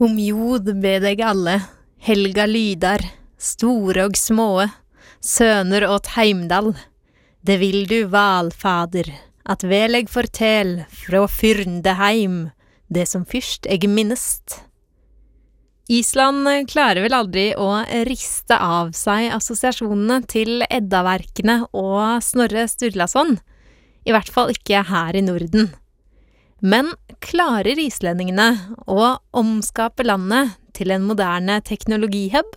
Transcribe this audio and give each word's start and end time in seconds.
Om 0.00 0.14
jod 0.16 0.68
ber 0.80 1.02
deg 1.04 1.20
alle, 1.20 1.58
helga 2.00 2.46
lydar, 2.48 3.02
store 3.36 4.06
og 4.08 4.14
småe, 4.16 4.64
søner 5.20 5.84
åt 5.92 6.14
Heimdal. 6.14 6.70
Det 7.44 7.58
vil 7.60 7.84
du, 7.84 8.06
valfader, 8.08 9.10
at 9.44 9.66
vel 9.68 9.98
eg 9.98 10.08
fortel 10.08 10.78
frå 11.02 11.26
Fyrndeheim, 11.28 12.46
det 12.88 13.04
som 13.12 13.26
fyrst 13.28 13.68
eg 13.68 13.84
minnest. 13.92 14.62
Island 15.92 16.48
klarer 16.72 17.04
vel 17.04 17.18
aldri 17.18 17.50
å 17.60 17.68
riste 18.08 18.56
av 18.56 18.94
seg 18.96 19.28
assosiasjonene 19.36 20.22
til 20.32 20.64
Eddaverkene 20.64 21.66
og 21.76 22.24
Snorre 22.24 22.64
Sturlason, 22.72 23.36
i 24.08 24.16
hvert 24.16 24.32
fall 24.32 24.56
ikke 24.56 24.80
her 24.88 25.20
i 25.20 25.26
Norden. 25.28 25.68
Men 26.60 26.92
klarer 27.24 27.78
islendingene 27.80 28.76
å 28.84 29.16
omskape 29.36 30.04
landet 30.04 30.58
til 30.76 30.92
en 30.92 31.06
moderne 31.08 31.56
teknologihub? 31.64 32.56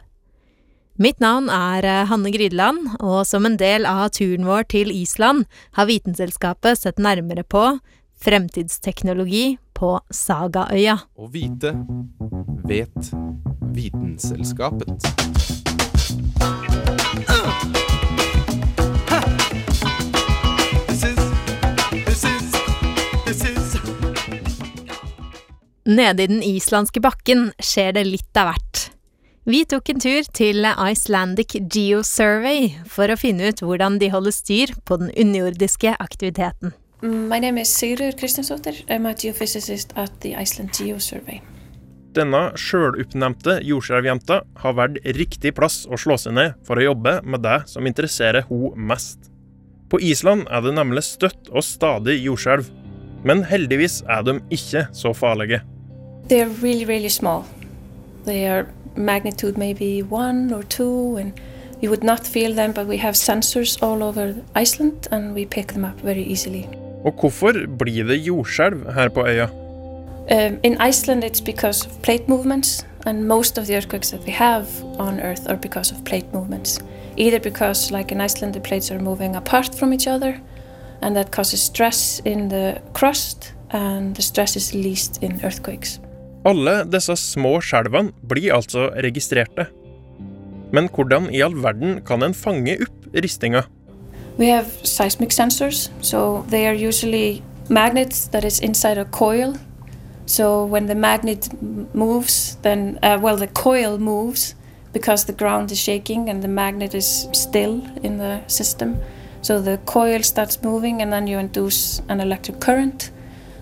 Mitt 1.01 1.23
navn 1.23 1.47
er 1.49 1.87
eh, 1.87 2.03
Hanne 2.05 2.29
Grydeland, 2.35 2.99
og 2.99 3.23
som 3.25 3.47
en 3.47 3.55
del 3.57 3.87
av 3.89 4.11
turen 4.13 4.45
vår 4.45 4.67
til 4.75 4.91
Island 4.93 5.47
har 5.79 5.87
Vitenselskapet 5.89 6.83
sett 6.83 7.01
nærmere 7.01 7.47
på 7.47 7.63
fremtidsteknologi 8.23 9.57
på 9.73 9.95
Sagaøya. 10.13 10.99
Å 11.17 11.31
vite 11.33 11.73
vet 12.69 13.13
Vitenselskapet. 13.73 15.72
Nede 25.83 26.23
i 26.23 26.27
den 26.31 26.43
islandske 26.43 27.01
bakken 27.03 27.49
skjer 27.59 27.91
det 27.97 28.05
litt 28.07 28.37
av 28.39 28.53
hvert. 28.53 28.83
Vi 29.43 29.65
tok 29.67 29.89
en 29.91 29.99
tur 29.99 30.27
til 30.31 30.63
Icelandic 30.63 31.57
Geosurvey 31.59 32.69
for 32.87 33.11
å 33.11 33.17
finne 33.19 33.49
ut 33.51 33.59
hvordan 33.59 33.97
de 33.99 34.07
holder 34.13 34.31
styr 34.31 34.71
på 34.87 34.95
den 35.01 35.09
underjordiske 35.11 35.97
aktiviteten. 35.99 36.71
My 37.03 37.41
name 37.43 37.59
is 37.59 37.73
Sigrid 37.75 38.15
Kristiansdottir. 38.15 38.79
I'm 38.87 39.09
a 39.09 39.11
geophysicist 39.11 39.91
at 39.99 40.15
the 40.23 40.31
Iceland 40.39 40.71
Geosurvey. 40.79 41.41
Denne 42.15 42.53
sjøloppnevnte 42.55 43.57
jordskjelvjenta 43.67 44.39
har 44.63 44.77
valgt 44.79 45.03
riktig 45.17 45.51
plass 45.57 45.81
å 45.83 45.99
slå 45.99 46.15
seg 46.21 46.37
ned 46.37 46.55
for 46.63 46.79
å 46.79 46.87
jobbe 46.87 47.17
med 47.27 47.43
det 47.43 47.57
som 47.73 47.83
interesserer 47.89 48.47
hun 48.47 48.79
mest. 48.87 49.27
På 49.91 49.99
Island 49.99 50.47
er 50.47 50.63
det 50.63 50.77
nemlig 50.79 51.03
støtt 51.09 51.51
og 51.51 51.67
stadig 51.67 52.21
jordskjelv, 52.23 52.71
men 53.27 53.43
heldigvis 53.51 53.99
er 54.07 54.23
de 54.23 54.39
ikke 54.53 54.87
så 54.95 55.11
farlige. 55.11 55.59
They're 56.27 56.49
really, 56.63 56.85
really 56.85 57.09
small. 57.09 57.45
They 58.25 58.47
are 58.47 58.65
magnitude 58.95 59.57
maybe 59.57 60.01
one 60.01 60.53
or 60.53 60.63
two, 60.63 61.17
and 61.17 61.33
you 61.81 61.89
would 61.89 62.03
not 62.03 62.27
feel 62.27 62.53
them, 62.53 62.71
but 62.71 62.87
we 62.87 62.97
have 62.97 63.15
sensors 63.15 63.77
all 63.81 64.03
over 64.03 64.35
Iceland, 64.55 65.07
and 65.11 65.35
we 65.35 65.45
pick 65.45 65.67
them 65.67 65.85
up 65.85 65.99
very 66.03 66.23
easily. 66.23 66.67
Og 67.05 67.13
hvorfor 67.19 67.51
blir 67.79 68.03
det 68.03 68.27
jordskjelv 68.27 68.93
her 68.93 69.09
på 69.09 69.27
øya? 69.27 69.47
Um, 70.31 70.59
in 70.63 70.77
Iceland, 70.89 71.23
it's 71.23 71.41
because 71.41 71.85
of 71.85 72.01
plate 72.01 72.29
movements, 72.29 72.85
and 73.05 73.27
most 73.27 73.57
of 73.57 73.65
the 73.65 73.75
earthquakes 73.75 74.11
that 74.11 74.21
we 74.25 74.31
have 74.31 74.65
on 74.99 75.19
Earth 75.19 75.49
are 75.49 75.57
because 75.57 75.91
of 75.91 76.03
plate 76.05 76.33
movements. 76.33 76.79
Either 77.17 77.39
because, 77.39 77.91
like 77.91 78.11
in 78.11 78.21
Iceland, 78.21 78.53
the 78.53 78.61
plates 78.61 78.91
are 78.91 78.99
moving 78.99 79.35
apart 79.35 79.75
from 79.75 79.93
each 79.93 80.07
other, 80.07 80.39
and 81.01 81.15
that 81.15 81.31
causes 81.31 81.61
stress 81.61 82.21
in 82.25 82.47
the 82.47 82.81
crust, 82.93 83.53
and 83.69 84.15
the 84.15 84.21
stress 84.21 84.55
is 84.55 84.73
released 84.73 85.21
in 85.21 85.41
earthquakes. 85.43 85.99
Alle 86.45 86.83
disse 86.91 87.15
små 87.15 87.61
skjelvene 87.63 88.11
blir 88.27 88.51
altså 88.51 88.89
registrerte. 88.99 89.69
Men 90.75 90.89
hvordan 90.91 91.29
i 91.31 91.39
all 91.45 91.55
verden 91.55 92.01
kan 92.03 92.23
en 92.23 92.33
fange 92.35 92.75
opp 92.83 93.07
ristinga? 93.15 93.61
We 94.37 94.49
have 94.49 94.67
seismic 94.83 95.31
sensors, 95.31 95.89
so 96.01 96.43
they 96.49 96.65
are 96.65 96.73
usually 96.73 97.43
magnets 97.69 98.27
that 98.33 98.43
is 98.43 98.59
inside 98.59 98.97
a 98.97 99.05
coil. 99.05 99.53
So 100.25 100.65
when 100.65 100.87
the 100.87 100.95
magnet 100.95 101.47
moves, 101.93 102.57
then 102.63 102.99
uh, 103.03 103.19
well 103.21 103.37
the 103.37 103.47
coil 103.47 103.97
moves 103.97 104.55
because 104.91 105.25
the 105.25 105.33
ground 105.33 105.71
is 105.71 105.79
shaking 105.79 106.29
and 106.29 106.41
the 106.41 106.47
magnet 106.47 106.93
is 106.93 107.27
still 107.31 107.81
in 108.03 108.17
the 108.17 108.41
system. 108.47 108.97
So 109.41 109.61
the 109.61 109.77
coil 109.85 110.23
starts 110.23 110.61
moving 110.63 111.01
and 111.01 111.13
then 111.13 111.27
you 111.27 111.37
induce 111.37 112.01
an 112.09 112.19
electric 112.19 112.59
current, 112.59 113.11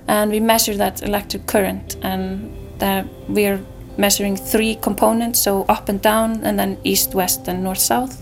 and 0.08 0.32
we 0.32 0.40
measure 0.40 0.78
that 0.78 1.04
electric 1.04 1.46
current 1.46 1.98
and 2.02 2.52
that 2.82 3.06
we 3.30 3.46
are 3.46 3.60
measuring 3.98 4.36
three 4.36 4.76
components, 4.76 5.42
so 5.42 5.64
up 5.70 5.90
and 5.90 6.02
down, 6.02 6.44
and 6.44 6.60
then 6.60 6.78
east, 6.84 7.16
west, 7.16 7.48
and 7.48 7.64
north, 7.64 7.80
south. 7.80 8.16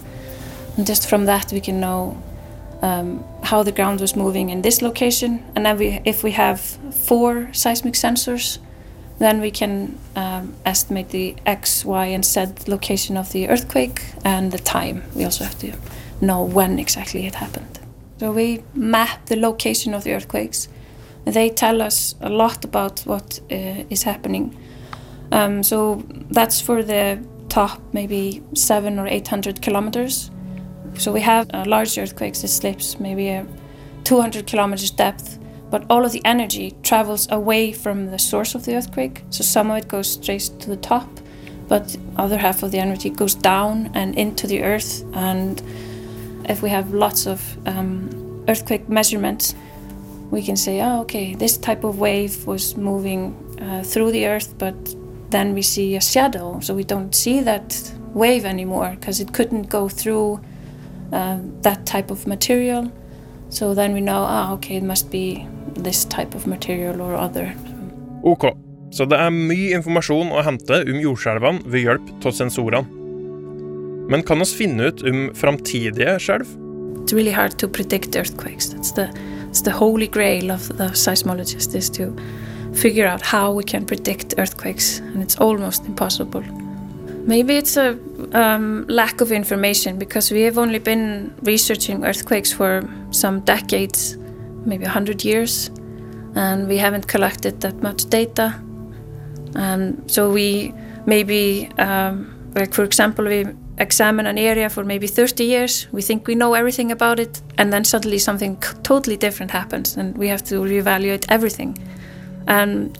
And 0.77 0.85
just 0.87 1.09
from 1.09 1.25
that, 1.25 1.51
we 1.51 1.61
can 1.61 1.79
know 1.79 2.21
um, 2.81 3.23
how 3.43 3.63
the 3.63 3.71
ground 3.71 3.99
was 4.01 4.15
moving 4.15 4.49
in 4.49 4.61
this 4.61 4.81
location. 4.81 5.43
And 5.55 5.65
then, 5.65 5.77
we, 5.77 6.01
if 6.05 6.23
we 6.23 6.31
have 6.31 6.59
four 6.59 7.49
seismic 7.53 7.95
sensors, 7.95 8.59
then 9.19 9.41
we 9.41 9.51
can 9.51 9.97
um, 10.15 10.53
estimate 10.65 11.09
the 11.09 11.35
X, 11.45 11.83
Y, 11.83 12.05
and 12.05 12.23
Z 12.23 12.45
location 12.67 13.17
of 13.17 13.31
the 13.31 13.49
earthquake 13.49 14.01
and 14.23 14.51
the 14.51 14.59
time. 14.59 15.03
We 15.15 15.25
also 15.25 15.43
have 15.43 15.59
to 15.59 15.73
know 16.21 16.43
when 16.43 16.79
exactly 16.79 17.25
it 17.25 17.35
happened. 17.35 17.79
So 18.19 18.31
we 18.31 18.63
map 18.73 19.25
the 19.27 19.35
location 19.35 19.93
of 19.93 20.03
the 20.03 20.13
earthquakes. 20.13 20.67
They 21.31 21.49
tell 21.49 21.81
us 21.81 22.15
a 22.21 22.29
lot 22.29 22.65
about 22.65 23.01
what 23.01 23.39
uh, 23.51 23.83
is 23.89 24.03
happening. 24.03 24.57
Um, 25.31 25.63
so 25.63 26.03
that's 26.31 26.61
for 26.61 26.83
the 26.83 27.19
top, 27.49 27.81
maybe 27.93 28.41
seven 28.53 28.99
or 28.99 29.07
eight 29.07 29.27
hundred 29.27 29.61
kilometers. 29.61 30.31
So 30.95 31.11
we 31.11 31.21
have 31.21 31.49
uh, 31.53 31.63
large 31.67 31.97
earthquakes 31.97 32.41
that 32.41 32.47
slips 32.47 32.99
maybe 32.99 33.29
a 33.29 33.45
200 34.03 34.47
kilometers 34.47 34.91
depth, 34.91 35.39
but 35.69 35.85
all 35.89 36.03
of 36.03 36.11
the 36.11 36.21
energy 36.25 36.75
travels 36.81 37.27
away 37.31 37.71
from 37.71 38.07
the 38.07 38.17
source 38.17 38.55
of 38.55 38.65
the 38.65 38.75
earthquake. 38.75 39.23
So 39.29 39.43
some 39.43 39.69
of 39.69 39.77
it 39.77 39.87
goes 39.87 40.13
straight 40.13 40.49
to 40.59 40.69
the 40.69 40.77
top, 40.77 41.07
but 41.67 41.95
other 42.17 42.37
half 42.37 42.63
of 42.63 42.71
the 42.71 42.79
energy 42.79 43.09
goes 43.11 43.35
down 43.35 43.91
and 43.93 44.15
into 44.17 44.47
the 44.47 44.63
earth. 44.63 45.03
And 45.13 45.61
if 46.49 46.63
we 46.63 46.69
have 46.69 46.91
lots 46.91 47.27
of 47.27 47.57
um, 47.67 48.43
earthquake 48.47 48.89
measurements, 48.89 49.53
we 50.31 50.41
can 50.43 50.55
say, 50.55 50.81
oh, 50.81 51.01
okay, 51.01 51.35
this 51.35 51.57
type 51.57 51.83
of 51.83 51.99
wave 51.99 52.45
was 52.45 52.77
moving 52.77 53.33
uh, 53.61 53.83
through 53.83 54.11
the 54.11 54.27
earth, 54.27 54.53
but 54.57 54.75
then 55.29 55.53
we 55.53 55.61
see 55.61 55.95
a 55.95 56.01
shadow, 56.01 56.59
so 56.59 56.73
we 56.73 56.83
don't 56.83 57.13
see 57.15 57.41
that 57.41 57.93
wave 58.13 58.45
anymore 58.45 58.95
because 58.99 59.19
it 59.19 59.33
couldn't 59.33 59.69
go 59.69 59.89
through 59.89 60.39
uh, 61.13 61.37
that 61.61 61.85
type 61.85 62.11
of 62.11 62.27
material. 62.27 62.91
So 63.49 63.73
then 63.73 63.93
we 63.93 64.01
know, 64.01 64.23
ah, 64.27 64.53
okay, 64.53 64.77
it 64.77 64.83
must 64.83 65.09
be 65.09 65.47
this 65.75 66.05
type 66.05 66.35
of 66.35 66.45
material 66.45 67.01
or 67.01 67.15
other. 67.15 67.53
Ok, 68.23 68.51
så 68.91 69.05
det 69.05 69.17
er 69.17 69.31
mye 69.33 69.73
informasjon 69.77 70.33
å 70.33 70.43
hente 70.45 70.81
om 70.83 71.01
jordskjelvene 71.01 71.63
ved 71.65 71.85
hjelp 71.85 72.25
av 72.25 72.35
sensorene. 72.35 72.85
Men 74.09 74.25
kan 74.25 74.41
oss 74.41 74.53
finne 74.57 74.89
ut 74.89 75.03
om 75.05 75.29
framtidige 75.37 76.17
skjelv? 76.21 76.49
It's 77.03 77.13
really 77.13 77.33
hard 77.33 77.57
to 77.59 77.67
predict 77.67 78.15
earthquakes. 78.15 78.69
That's 78.73 78.91
the, 78.91 79.07
it's 79.49 79.61
the 79.61 79.71
holy 79.71 80.07
grail 80.07 80.51
of 80.51 80.67
the 80.77 80.89
seismologist 80.93 81.73
is 81.73 81.89
to 81.89 82.15
figure 82.73 83.07
out 83.07 83.21
how 83.21 83.51
we 83.51 83.63
can 83.63 83.83
predict 83.85 84.35
earthquakes, 84.37 84.99
and 84.99 85.23
it's 85.23 85.35
almost 85.37 85.85
impossible. 85.85 86.43
Maybe 87.25 87.57
it's 87.57 87.75
a 87.75 87.97
um, 88.33 88.85
lack 88.87 89.21
of 89.21 89.31
information 89.31 89.97
because 89.97 90.31
we 90.31 90.41
have 90.41 90.57
only 90.59 90.79
been 90.79 91.33
researching 91.41 92.05
earthquakes 92.05 92.53
for 92.53 92.87
some 93.11 93.39
decades, 93.41 94.17
maybe 94.65 94.83
100 94.83 95.25
years, 95.25 95.71
and 96.35 96.67
we 96.67 96.77
haven't 96.77 97.07
collected 97.07 97.61
that 97.61 97.81
much 97.81 98.05
data. 98.05 98.61
And 99.55 100.09
so 100.09 100.31
we 100.31 100.73
maybe, 101.07 101.69
um, 101.79 102.51
like 102.55 102.73
for 102.73 102.83
example, 102.83 103.25
we 103.25 103.45
examine 103.79 104.27
an 104.27 104.37
area 104.37 104.69
for 104.69 104.83
maybe 104.83 105.07
30 105.07 105.43
years. 105.43 105.87
We 105.91 106.01
think 106.01 106.27
we 106.27 106.35
know 106.35 106.53
everything 106.53 106.91
about 106.91 107.19
it, 107.19 107.41
and 107.57 107.71
then 107.71 107.83
suddenly 107.83 108.19
something 108.19 108.57
totally 108.83 109.17
different 109.17 109.51
happens, 109.51 109.97
and 109.97 110.17
we 110.17 110.27
have 110.27 110.43
to 110.45 110.55
reevaluate 110.55 111.25
everything. 111.29 111.77
And 112.47 112.97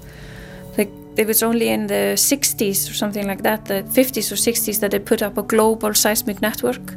like 0.78 0.92
it 1.18 1.28
was 1.28 1.44
only 1.44 1.70
in 1.70 1.88
the 1.88 2.16
60s 2.16 2.90
or 2.90 2.94
something 2.94 3.28
like 3.28 3.44
that, 3.44 3.66
the 3.66 3.84
50s 3.84 4.32
or 4.32 4.36
60s, 4.36 4.80
that 4.80 4.92
they 4.92 5.00
put 5.00 5.22
up 5.22 5.38
a 5.38 5.44
global 5.44 5.94
seismic 5.94 6.42
network, 6.42 6.94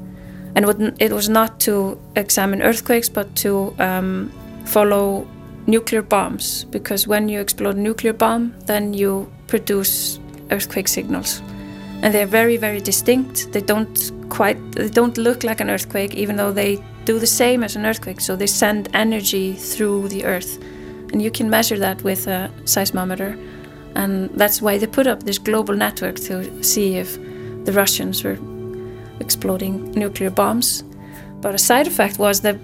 and 0.55 0.65
it 0.65 0.95
it 0.99 1.13
was 1.13 1.29
not 1.29 1.61
to 1.61 1.99
examine 2.17 2.63
earthquakes, 2.63 3.09
but 3.09 3.35
to 3.37 3.75
um, 3.79 4.31
follow 4.65 5.27
nuclear 5.67 6.03
bombs, 6.03 6.65
because 6.71 7.09
when 7.09 7.29
you 7.29 7.41
explode 7.41 7.77
a 7.77 7.81
nuclear 7.81 8.13
bomb, 8.13 8.55
then 8.67 8.95
you 8.95 9.27
produce 9.47 10.21
earthquake 10.51 10.89
signals 10.89 11.43
and 12.03 12.13
they're 12.13 12.27
very 12.27 12.57
very 12.57 12.81
distinct. 12.81 13.53
They 13.53 13.61
don't 13.61 14.13
quite 14.29 14.59
they 14.73 14.89
don't 14.89 15.17
look 15.17 15.45
like 15.45 15.61
an 15.61 15.71
earthquake 15.71 16.15
even 16.15 16.37
though 16.37 16.53
they 16.53 16.83
do 17.05 17.19
the 17.19 17.27
same 17.27 17.63
as 17.65 17.77
an 17.77 17.87
earthquake. 17.87 18.21
So 18.21 18.37
they 18.37 18.47
send 18.47 18.89
energy 18.95 19.55
through 19.55 20.09
the 20.09 20.25
earth. 20.25 20.59
And 21.13 21.21
you 21.23 21.31
can 21.31 21.51
measure 21.51 21.79
that 21.79 22.03
with 22.03 22.27
a 22.27 22.51
seismometer. 22.65 23.39
And 23.95 24.31
that's 24.31 24.63
why 24.63 24.79
they 24.79 24.87
put 24.87 25.07
up 25.07 25.23
this 25.25 25.39
global 25.39 25.75
network 25.75 26.17
to 26.21 26.63
see 26.63 26.97
if 26.97 27.19
the 27.65 27.73
russians 27.73 28.25
were 28.25 28.39
exploding 29.21 29.93
nuclear 29.93 30.31
bombs. 30.31 30.85
But 31.41 31.55
a 31.55 31.59
side 31.59 31.87
effect 31.87 32.19
was 32.19 32.41
that 32.41 32.57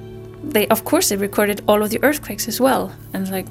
they 0.42 0.66
of 0.68 0.84
course 0.84 1.08
they 1.10 1.16
recorded 1.16 1.62
all 1.68 1.82
of 1.82 1.90
the 1.90 2.02
earthquakes 2.02 2.48
as 2.48 2.60
well. 2.60 2.92
And 3.12 3.30
like 3.30 3.46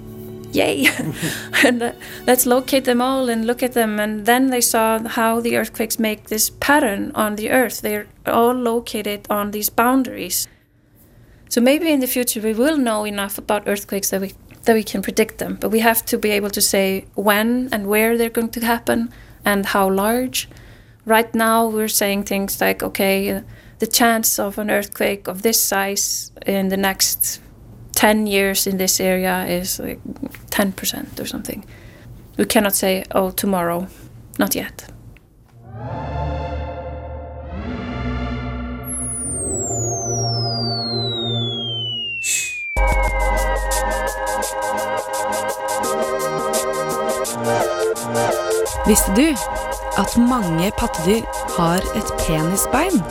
yay. 0.57 0.87
And 1.65 1.81
uh, 1.81 1.91
let's 2.25 2.45
locate 2.45 2.85
them 2.85 3.01
all 3.01 3.29
and 3.29 3.45
look 3.45 3.63
at 3.63 3.73
them. 3.73 3.99
And 3.99 4.25
then 4.25 4.49
they 4.49 4.61
saw 4.61 4.99
how 5.07 5.41
the 5.41 5.57
earthquakes 5.57 5.99
make 5.99 6.27
this 6.27 6.49
pattern 6.49 7.11
on 7.15 7.35
the 7.35 7.49
earth. 7.49 7.81
They're 7.81 8.07
all 8.25 8.53
located 8.53 9.27
on 9.29 9.51
these 9.51 9.69
boundaries. 9.69 10.47
So 11.49 11.61
maybe 11.61 11.91
in 11.91 12.01
the 12.01 12.07
future 12.07 12.41
we 12.41 12.53
will 12.53 12.77
know 12.77 13.05
enough 13.05 13.37
about 13.37 13.67
earthquakes 13.67 14.09
that 14.09 14.21
we 14.21 14.33
that 14.63 14.73
we 14.73 14.83
can 14.83 15.01
predict 15.01 15.37
them. 15.37 15.57
But 15.61 15.71
we 15.71 15.79
have 15.79 16.03
to 16.05 16.17
be 16.17 16.31
able 16.31 16.49
to 16.49 16.61
say 16.61 17.05
when 17.15 17.69
and 17.71 17.87
where 17.87 18.17
they're 18.17 18.37
going 18.39 18.51
to 18.51 18.65
happen 18.65 19.13
and 19.45 19.65
how 19.65 19.89
large. 19.89 20.49
Right 21.05 21.33
now 21.33 21.67
we're 21.67 21.95
saying 22.01 22.23
things 22.25 22.59
like 22.59 22.83
okay 22.83 23.31
uh, 23.31 23.41
the 23.79 23.87
chance 23.87 24.39
of 24.39 24.57
an 24.57 24.69
earthquake 24.69 25.27
of 25.27 25.41
this 25.41 25.61
size 25.61 26.31
in 26.45 26.69
the 26.69 26.77
next 26.77 27.39
10 27.97 28.27
years 28.27 28.67
in 28.67 28.77
this 28.77 28.99
area 28.99 29.45
is 29.47 29.79
like 29.79 29.99
10% 30.51 31.19
or 31.19 31.25
something. 31.25 31.65
We 32.37 32.45
cannot 32.45 32.75
say, 32.75 33.03
oh, 33.11 33.31
tomorrow. 33.31 33.87
Not 34.37 34.55
yet. 34.55 34.85
Visste 48.87 49.11
du 49.15 49.33
at 49.97 50.17
mange 50.17 50.71
pattedyr 50.77 51.25
har 51.57 51.81
et 51.97 52.13
penisbein? 52.21 53.01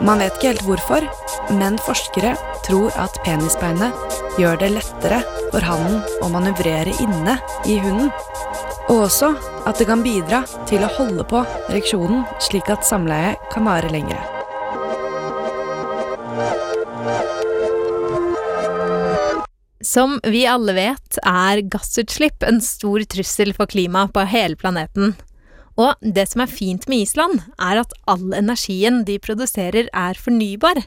Man 0.00 0.18
vet 0.18 0.32
ikke 0.32 0.46
helt 0.46 0.64
hvorfor, 0.66 1.06
men 1.52 1.78
forskere 1.78 2.36
tror 2.64 2.90
at 2.98 3.20
penisbeinet 3.24 3.92
gjør 4.40 4.58
det 4.60 4.70
lettere 4.74 5.20
for 5.52 5.64
hannen 5.64 6.00
å 6.24 6.30
manøvrere 6.32 6.94
inne 7.02 7.38
i 7.70 7.78
hunden. 7.82 8.10
Og 8.90 9.06
også 9.06 9.32
at 9.64 9.80
det 9.80 9.88
kan 9.88 10.04
bidra 10.04 10.42
til 10.68 10.84
å 10.84 10.92
holde 10.98 11.24
på 11.30 11.42
ereksjonen 11.70 12.24
slik 12.42 12.70
at 12.72 12.86
samleiet 12.86 13.40
kan 13.54 13.66
vare 13.68 13.92
lengre. 13.92 14.20
Som 19.84 20.16
vi 20.24 20.46
alle 20.48 20.72
vet, 20.74 21.18
er 21.28 21.60
gassutslipp 21.70 22.42
en 22.48 22.58
stor 22.64 23.04
trussel 23.14 23.52
for 23.56 23.70
klimaet 23.70 24.14
på 24.16 24.24
hele 24.26 24.56
planeten. 24.58 25.12
Og 25.80 25.98
det 26.00 26.24
som 26.30 26.44
er 26.44 26.50
fint 26.50 26.86
med 26.90 27.04
Island, 27.04 27.42
er 27.58 27.82
at 27.82 27.92
all 28.10 28.32
energien 28.36 29.02
de 29.06 29.18
produserer 29.22 29.90
er 29.92 30.18
fornybar. 30.18 30.80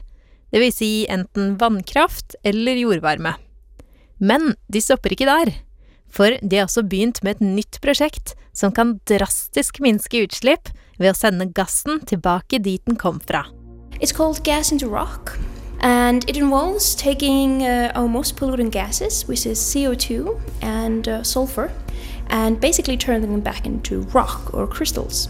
Det 0.50 0.62
vil 0.62 0.72
si 0.72 0.90
enten 1.12 1.56
vannkraft 1.60 2.36
eller 2.46 2.80
jordvarme. 2.80 3.34
Men 4.18 4.54
de 4.72 4.80
stopper 4.82 5.14
ikke 5.14 5.28
der. 5.28 5.52
For 6.08 6.38
de 6.40 6.56
har 6.56 6.66
også 6.66 6.86
begynt 6.88 7.20
med 7.22 7.36
et 7.36 7.44
nytt 7.44 7.80
prosjekt 7.84 8.34
som 8.56 8.72
kan 8.74 8.96
drastisk 9.08 9.78
minske 9.84 10.24
utslipp 10.24 10.72
ved 10.98 11.12
å 11.12 11.16
sende 11.16 11.50
gassen 11.54 12.00
tilbake 12.08 12.58
dit 12.64 12.82
den 12.88 12.96
kom 12.98 13.20
fra. 13.20 13.44
It's 14.00 14.14
called 14.14 14.42
gas 14.44 14.72
into 14.72 14.88
rock, 14.88 15.36
and 15.80 16.24
it 16.28 16.36
involves 16.36 16.94
taking 16.94 17.62
uh, 17.62 17.92
our 17.94 18.08
most 18.08 18.36
polluting 18.36 18.70
gases, 18.70 19.26
which 19.28 19.44
is 19.46 19.58
CO2 19.58 20.40
and 20.62 21.08
uh, 21.08 21.22
sulfur, 21.22 21.70
and 22.30 22.60
basically 22.60 22.96
turning 22.96 23.30
them 23.30 23.40
back 23.40 23.66
into 23.66 24.02
rock 24.14 24.54
or 24.54 24.66
crystals. 24.66 25.28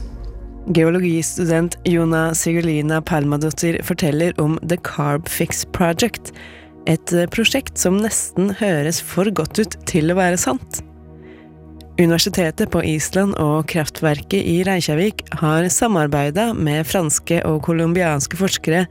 Geologistudent 0.68 1.78
Jona 1.88 2.34
Sigurlina 2.34 3.00
Palmadottir 3.02 3.80
forteller 3.82 4.40
om 4.40 4.58
The 4.68 4.76
Carb 4.76 5.28
Fix 5.28 5.64
Project, 5.72 6.32
et 6.84 7.12
eh, 7.12 7.24
prosjekt 7.32 7.80
som 7.80 7.96
nesten 8.02 8.52
høres 8.58 9.00
for 9.00 9.30
godt 9.32 9.62
ut 9.62 9.78
til 9.88 10.12
å 10.12 10.18
være 10.18 10.36
sant. 10.40 10.82
Universitetet 11.98 12.68
på 12.70 12.82
Island 12.84 13.32
og 13.40 13.64
kraftverket 13.72 14.44
i 14.44 14.60
Reykjavik 14.68 15.24
har 15.40 15.70
samarbeida 15.72 16.52
med 16.54 16.84
franske 16.86 17.40
og 17.48 17.62
colombianske 17.64 18.38
forskere 18.38 18.84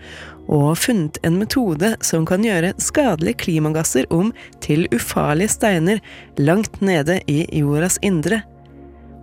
og 0.50 0.74
funnet 0.82 1.22
en 1.28 1.38
metode 1.38 1.94
som 2.04 2.26
kan 2.28 2.44
gjøre 2.44 2.74
skadelige 2.82 3.44
klimagasser 3.46 4.10
om 4.10 4.34
til 4.66 4.90
ufarlige 4.96 5.54
steiner 5.54 6.02
langt 6.42 6.82
nede 6.82 7.22
i 7.30 7.44
jordas 7.62 8.02
indre. 8.02 8.42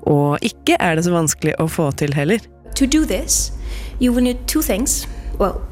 Og 0.06 0.38
ikke 0.42 0.76
er 0.80 0.94
det 0.94 1.04
så 1.04 1.12
vanskelig 1.14 1.54
å 1.60 1.68
få 1.68 1.90
til 1.98 2.14
heller. 2.14 2.38
To 2.76 2.86
do 2.86 3.04
this, 3.04 3.52
you 4.00 4.12
will 4.12 4.24
need 4.24 4.46
two 4.46 4.62
things. 4.62 5.06
Well, 5.38 5.62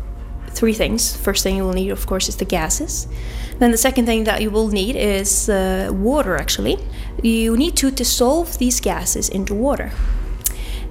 three 0.55 0.75
things. 0.75 1.17
First 1.17 1.43
thing 1.43 1.57
you 1.57 1.65
will 1.65 1.75
need, 1.75 1.91
of 1.91 2.07
course, 2.07 2.29
is 2.29 2.37
the 2.37 2.45
gases. 2.45 3.09
Then 3.59 3.71
the 3.71 3.79
second 3.79 4.07
thing 4.07 4.25
that 4.25 4.41
you 4.41 4.51
will 4.51 4.69
need 4.69 4.97
is 4.97 5.49
uh, 5.49 5.91
water, 5.93 6.37
actually. 6.37 6.79
You 7.23 7.57
need 7.57 7.77
to 7.77 7.91
dissolve 7.91 8.59
these 8.59 8.81
gases 8.81 9.29
into 9.29 9.55
water. 9.55 9.93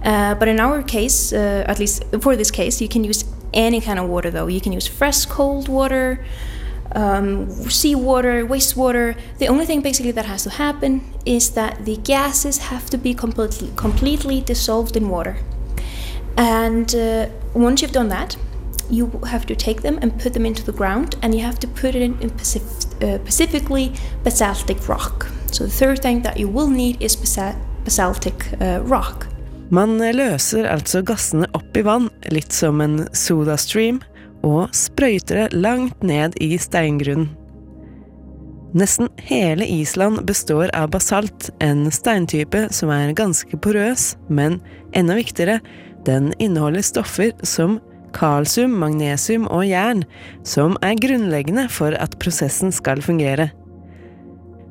Uh, 0.03 0.35
but 0.35 0.47
in 0.47 0.59
our 0.59 0.81
case, 0.81 1.33
uh, 1.33 1.63
at 1.67 1.79
least 1.79 2.03
for 2.21 2.35
this 2.35 2.51
case, 2.51 2.81
you 2.81 2.87
can 2.87 3.03
use 3.03 3.23
any 3.53 3.81
kind 3.81 3.99
of 3.99 4.09
water 4.09 4.31
though. 4.31 4.47
You 4.47 4.61
can 4.61 4.71
use 4.71 4.87
fresh 4.87 5.25
cold 5.25 5.67
water, 5.67 6.25
um, 6.95 7.49
seawater, 7.69 8.45
wastewater. 8.45 9.15
The 9.39 9.47
only 9.47 9.65
thing 9.65 9.81
basically 9.81 10.11
that 10.11 10.25
has 10.25 10.43
to 10.43 10.49
happen 10.49 11.01
is 11.25 11.51
that 11.51 11.85
the 11.85 11.97
gases 11.97 12.57
have 12.57 12.89
to 12.89 12.97
be 12.97 13.13
completely, 13.13 13.71
completely 13.75 14.41
dissolved 14.41 14.95
in 14.95 15.09
water. 15.09 15.37
And 16.37 16.93
uh, 16.95 17.27
once 17.53 17.81
you've 17.81 17.91
done 17.91 18.09
that, 18.09 18.37
you 18.89 19.09
have 19.27 19.45
to 19.45 19.55
take 19.55 19.81
them 19.81 19.97
and 20.01 20.11
put 20.19 20.33
them 20.33 20.45
into 20.45 20.63
the 20.63 20.73
ground, 20.73 21.15
and 21.21 21.33
you 21.33 21.41
have 21.41 21.59
to 21.59 21.67
put 21.67 21.95
it 21.95 22.01
in, 22.01 22.19
in 22.21 22.29
Pacif- 22.29 23.01
uh, 23.01 23.17
specifically 23.23 23.93
basaltic 24.23 24.87
rock. 24.89 25.27
So 25.51 25.63
the 25.63 25.71
third 25.71 26.01
thing 26.01 26.21
that 26.23 26.37
you 26.37 26.49
will 26.49 26.67
need 26.67 27.01
is 27.01 27.15
basa- 27.15 27.55
basaltic 27.85 28.53
uh, 28.61 28.81
rock. 28.83 29.27
Man 29.69 29.97
løser 29.97 30.67
altså 30.67 30.99
gassene 31.01 31.47
opp 31.55 31.77
i 31.79 31.83
vann, 31.87 32.09
litt 32.31 32.51
som 32.51 32.81
en 32.83 33.05
sodastream, 33.15 34.01
og 34.47 34.73
sprøyter 34.75 35.43
det 35.43 35.61
langt 35.61 36.03
ned 36.03 36.35
i 36.41 36.55
steingrunnen. 36.61 37.29
Nesten 38.71 39.09
hele 39.19 39.65
Island 39.67 40.21
består 40.23 40.69
av 40.71 40.93
basalt, 40.93 41.49
en 41.59 41.89
steintype 41.91 42.69
som 42.71 42.91
er 42.95 43.11
ganske 43.11 43.57
porøs, 43.59 44.13
men 44.31 44.61
enda 44.95 45.17
viktigere, 45.17 45.59
den 46.07 46.31
inneholder 46.39 46.85
stoffer 46.85 47.33
som 47.43 47.81
kalsium, 48.15 48.77
magnesium 48.79 49.49
og 49.51 49.65
jern, 49.67 50.05
som 50.47 50.77
er 50.85 50.99
grunnleggende 51.03 51.67
for 51.71 51.95
at 51.99 52.15
prosessen 52.23 52.71
skal 52.71 53.03
fungere. 53.03 53.49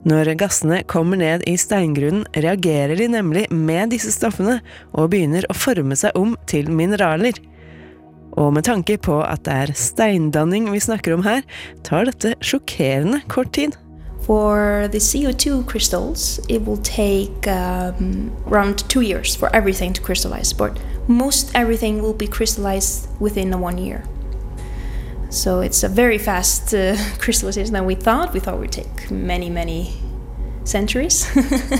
Når 0.09 0.33
gassene 0.41 0.81
kommer 0.89 1.21
ned 1.21 1.45
i 1.49 1.59
steingrunnen, 1.61 2.25
reagerer 2.33 2.97
de 2.97 3.09
nemlig 3.13 3.45
med 3.53 3.93
disse 3.93 4.15
stoffene 4.15 4.63
og 4.95 5.11
begynner 5.13 5.45
å 5.53 5.57
forme 5.57 5.99
seg 5.99 6.17
om 6.17 6.39
til 6.49 6.73
mineraler. 6.73 7.37
Og 8.33 8.53
med 8.55 8.63
tanke 8.63 8.97
på 8.99 9.21
at 9.23 9.45
det 9.45 9.53
er 9.53 9.73
steindanning 9.75 10.71
vi 10.73 10.81
snakker 10.81 11.15
om 11.15 11.23
her, 11.27 11.43
tar 11.85 12.05
dette 12.09 12.35
sjokkerende 12.41 13.23
kort 13.29 13.53
tid. 13.53 13.79
For 14.23 14.87
the 14.93 14.99
CO2 14.99 15.65
crystals, 15.67 16.41
it 16.49 16.63
will 16.63 16.77
take 16.77 17.49
um, 17.49 18.31
around 18.47 18.89
two 18.89 19.01
years 19.01 19.35
for 19.35 19.49
everything 19.55 19.95
to 19.95 20.03
crystallize, 20.03 20.53
but 20.53 20.79
most 21.09 21.51
everything 21.55 22.03
will 22.03 22.15
be 22.15 22.27
crystallized 22.27 23.09
within 23.19 23.61
one 23.61 23.79
year. 23.79 24.05
So 25.31 25.61
it's 25.61 25.83
a 25.83 25.89
very 25.89 26.19
fast 26.19 26.75
uh, 26.75 26.97
crystallization 27.19 27.73
than 27.73 27.87
we 27.87 27.95
thought. 27.95 28.33
We 28.33 28.41
thought 28.41 28.55
it 28.55 28.61
would 28.61 28.73
take 28.73 29.11
many, 29.11 29.49
many 29.49 29.95
centuries, 30.65 31.27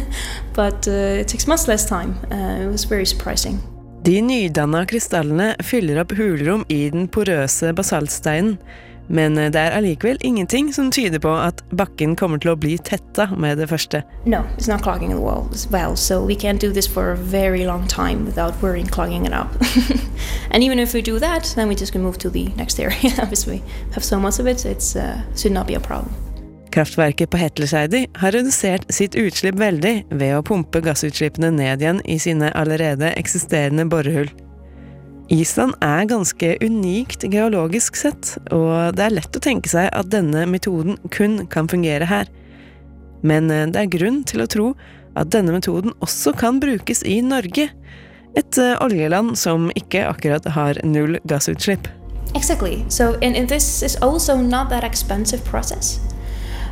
but 0.55 0.89
uh, 0.89 1.21
it 1.21 1.29
takes 1.29 1.47
much 1.47 1.69
less 1.69 1.85
time. 1.85 2.19
Uh, 2.31 2.65
it 2.65 2.67
was 2.67 2.85
very 2.85 3.07
surprising. 3.07 3.61
De 4.03 4.23
nydanna 4.23 4.87
krystallene 4.87 5.55
fyller 5.61 5.99
opp 6.01 6.15
hulrom 6.17 6.63
i 6.73 6.87
den 6.89 7.05
porøse 7.13 7.69
basaltsteinen, 7.77 8.55
men 9.13 9.37
det 9.37 9.61
er 9.61 9.75
allikevel 9.77 10.17
ingenting 10.25 10.71
som 10.73 10.89
tyder 10.95 11.21
på 11.21 11.35
at 11.37 11.61
bakken 11.77 12.15
kommer 12.17 12.41
til 12.41 12.55
å 12.55 12.57
bli 12.57 12.79
tetta 12.81 13.27
med 13.37 13.61
det 13.61 13.69
første. 13.69 14.01
No, 14.25 14.41
it's 14.57 14.71
not 14.73 14.81
clogging 14.81 15.13
the 15.13 15.21
wall 15.21 15.51
as 15.53 15.67
well, 15.69 15.97
so 15.97 16.25
we 16.25 16.35
can't 16.35 16.65
do 16.65 16.73
this 16.73 16.87
for 16.87 17.13
a 17.13 17.17
very 17.17 17.67
long 17.67 17.87
time 17.89 18.25
without 18.25 18.57
worrying 18.63 18.89
clogging 18.89 19.27
it 19.27 19.35
up. 19.37 19.53
and 20.51 20.65
even 20.65 20.79
if 20.79 20.95
we 20.95 21.03
do 21.03 21.19
that, 21.19 21.53
then 21.55 21.69
we 21.69 21.75
just 21.75 21.93
can 21.93 22.03
move 22.03 22.17
to 22.19 22.31
the 22.31 22.49
next 22.57 22.81
area 22.81 22.97
because 23.21 23.47
we 23.47 23.63
have 23.93 24.05
so 24.05 24.19
much 24.19 24.39
of 24.39 24.47
it, 24.47 24.65
it 24.65 24.97
uh, 24.97 25.21
should 25.37 25.53
not 25.53 25.67
be 25.67 25.75
a 25.75 25.81
problem. 25.81 26.09
Kraftverket 26.71 27.31
på 27.31 27.39
Hetleseidi 27.41 28.05
har 28.15 28.33
redusert 28.33 28.85
sitt 28.95 29.17
utslipp 29.19 29.59
veldig 29.59 29.95
ved 30.11 30.37
å 30.37 30.45
pumpe 30.47 30.83
gassutslippene 30.85 31.51
ned 31.57 31.83
igjen 31.83 31.99
i 32.07 32.19
sine 32.23 32.53
allerede 32.55 33.11
eksisterende 33.19 33.89
borehull. 33.91 34.31
Island 35.31 35.75
er 35.83 36.07
ganske 36.11 36.57
unikt 36.63 37.27
geologisk 37.31 37.99
sett, 37.99 38.37
og 38.55 38.95
det 38.99 39.05
er 39.07 39.17
lett 39.19 39.37
å 39.37 39.43
tenke 39.43 39.71
seg 39.71 39.91
at 39.95 40.11
denne 40.11 40.45
metoden 40.51 40.99
kun 41.15 41.45
kan 41.51 41.71
fungere 41.71 42.07
her. 42.11 42.31
Men 43.23 43.51
eh, 43.51 43.67
det 43.71 43.85
er 43.85 43.93
grunn 43.99 44.23
til 44.27 44.43
å 44.43 44.49
tro 44.51 44.73
at 45.19 45.31
denne 45.35 45.55
metoden 45.55 45.95
også 46.03 46.35
kan 46.39 46.59
brukes 46.63 47.03
i 47.07 47.21
Norge, 47.23 47.69
et 48.39 48.59
eh, 48.63 48.77
oljeland 48.83 49.35
som 49.39 49.71
ikke 49.79 50.07
akkurat 50.07 50.47
har 50.55 50.79
null 50.87 51.19
gassutslipp. 51.31 51.91
Exactly. 52.35 52.85
So, 52.89 53.15
and, 53.23 53.35
and 53.35 53.49
this 53.49 53.83
is 53.83 53.97
also. 54.03 54.39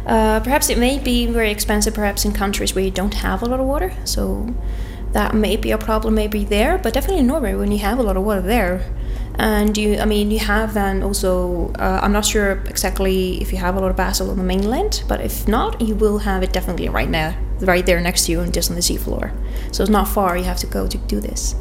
Uh, 0.09 0.41
perhaps 0.41 0.71
it 0.71 0.79
may 0.79 0.99
be 0.99 1.27
very 1.27 1.51
expensive, 1.51 1.93
perhaps 1.93 2.25
in 2.25 2.33
countries 2.33 2.75
where 2.75 2.85
you 2.85 2.91
don't 2.91 3.15
have 3.15 3.43
a 3.43 3.47
lot 3.47 3.61
of 3.61 3.67
water. 3.67 3.93
So 4.05 4.55
that 5.13 5.35
may 5.35 5.57
be 5.57 5.71
a 5.71 5.79
problem 5.79 6.15
maybe 6.15 6.45
there, 6.45 6.79
but 6.79 6.95
definitely 6.95 7.21
in 7.21 7.27
Norway 7.27 7.55
when 7.55 7.71
you 7.71 7.79
have 7.79 7.99
a 7.99 8.03
lot 8.03 8.17
of 8.17 8.25
water 8.25 8.41
there. 8.41 8.83
And 9.35 9.77
you, 9.77 9.99
I 9.99 10.05
mean, 10.05 10.31
you 10.31 10.41
have 10.41 10.75
then 10.75 11.03
also, 11.03 11.73
uh, 11.79 12.01
I'm 12.03 12.13
not 12.13 12.25
sure 12.25 12.63
exactly 12.67 13.41
if 13.41 13.53
you 13.53 13.59
have 13.59 13.77
a 13.77 13.81
lot 13.81 13.91
of 13.91 13.97
basil 13.97 14.31
on 14.31 14.37
the 14.37 14.43
mainland, 14.43 15.05
but 15.07 15.21
if 15.21 15.47
not, 15.47 15.81
you 15.81 15.95
will 15.95 16.19
have 16.19 16.43
it 16.43 16.53
definitely 16.53 16.89
right 16.89 17.09
now, 17.09 17.37
right 17.61 17.87
there 17.87 18.01
next 18.01 18.27
to 18.27 18.33
you 18.33 18.41
and 18.41 18.53
just 18.53 18.71
on 18.71 18.77
the 18.77 18.83
seafloor. 18.83 19.33
So 19.73 19.83
it's 19.83 19.91
not 19.91 20.09
far 20.09 20.37
you 20.37 20.45
have 20.45 20.59
to 20.59 20.67
go 20.67 20.89
to 20.89 20.99
do 20.99 21.21
this. 21.21 21.55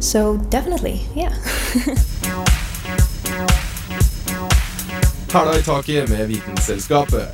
So 0.00 0.36
definitely, 0.36 1.00
yeah. 1.14 1.34
Hæla 5.32 5.58
i 5.58 5.62
taket 5.62 6.08
med 6.08 6.28
Vitenselskapet. 6.30 7.28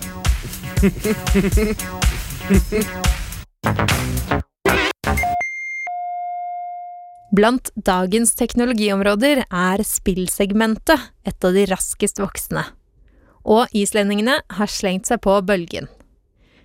Blant 7.32 7.70
dagens 7.76 8.34
teknologiområder 8.34 9.44
er 9.44 9.84
spillsegmentet 9.87 11.04
et 11.28 11.44
av 11.44 11.54
de 11.54 11.66
raskest 11.70 12.18
voksende. 12.22 12.64
Og 13.44 13.68
islendingene 13.76 14.38
har 14.56 14.72
slengt 14.72 15.08
seg 15.12 15.22
på 15.25 15.38
bølgen. 15.46 15.88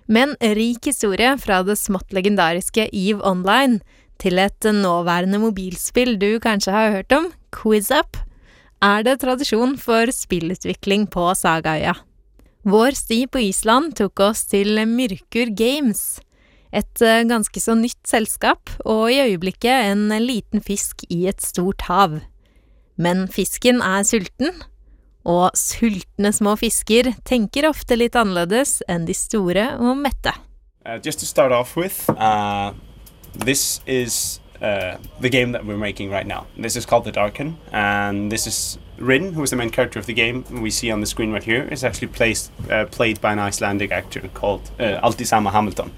Med 0.08 0.32
en 0.32 0.56
rik 0.56 0.88
historie 0.88 1.36
fra 1.38 1.60
det 1.62 1.76
smått 1.78 2.12
legendariske 2.16 2.88
Eve 2.88 3.20
Online 3.24 3.82
til 4.18 4.40
et 4.42 4.64
nåværende 4.74 5.38
mobilspill 5.42 6.16
du 6.18 6.40
kanskje 6.42 6.74
har 6.74 6.96
hørt 6.96 7.12
om, 7.12 7.30
QuizUp, 7.54 8.16
er 8.84 9.04
det 9.06 9.18
tradisjon 9.22 9.76
for 9.80 10.10
spillutvikling 10.14 11.08
på 11.10 11.26
Sagaøya. 11.34 11.96
Vår 12.68 12.96
sti 12.98 13.22
på 13.30 13.40
Island 13.48 13.94
tok 13.98 14.20
oss 14.20 14.44
til 14.50 14.80
Myrkur 14.86 15.52
Games, 15.56 16.18
et 16.74 17.00
eh, 17.00 17.24
ganske 17.24 17.60
så 17.62 17.76
nytt 17.78 18.02
selskap, 18.06 18.70
og 18.84 19.08
i 19.12 19.22
øyeblikket 19.24 19.88
en 19.92 20.10
liten 20.20 20.60
fisk 20.60 21.06
i 21.08 21.24
et 21.30 21.40
stort 21.42 21.86
hav. 21.88 22.18
Men 22.98 23.26
fisken 23.32 23.80
er 23.80 24.04
sulten, 24.04 24.52
og 25.28 25.54
sultne 25.56 26.32
små 26.34 26.56
fisker 26.58 27.12
tenker 27.28 27.68
ofte 27.68 27.96
litt 27.98 28.16
annerledes 28.18 28.78
enn 28.88 29.06
de 29.08 29.16
store 29.16 29.70
og 29.78 29.96
mette. 30.02 30.34
Uh, 30.84 30.98
just 31.04 31.20
to 31.20 31.26
start 31.26 31.52
off 31.52 31.76
with, 31.76 32.08
uh, 32.16 32.72
this 33.44 33.80
is 33.86 34.40
uh, 34.60 34.96
the 35.20 35.28
game 35.28 35.52
that 35.52 35.64
we're 35.64 35.76
making 35.76 36.10
right 36.10 36.26
now. 36.26 36.46
This 36.56 36.76
is 36.76 36.86
called 36.86 37.04
The 37.04 37.12
Darken, 37.12 37.58
and 37.72 38.30
this 38.32 38.46
is 38.46 38.78
Rin, 38.98 39.34
who 39.34 39.42
is 39.42 39.50
the 39.50 39.56
main 39.56 39.70
character 39.70 39.98
of 39.98 40.06
the 40.06 40.14
game 40.14 40.44
we 40.60 40.70
see 40.70 40.90
on 40.90 41.00
the 41.00 41.06
screen 41.06 41.32
right 41.32 41.42
here, 41.42 41.62
is 41.70 41.84
actually 41.84 42.08
placed, 42.08 42.50
uh, 42.70 42.86
played 42.86 43.20
by 43.20 43.32
an 43.32 43.38
Icelandic 43.38 43.92
actor 43.92 44.28
called 44.34 44.70
uh, 44.78 45.00
Altisama 45.00 45.52
Hamilton. 45.52 45.92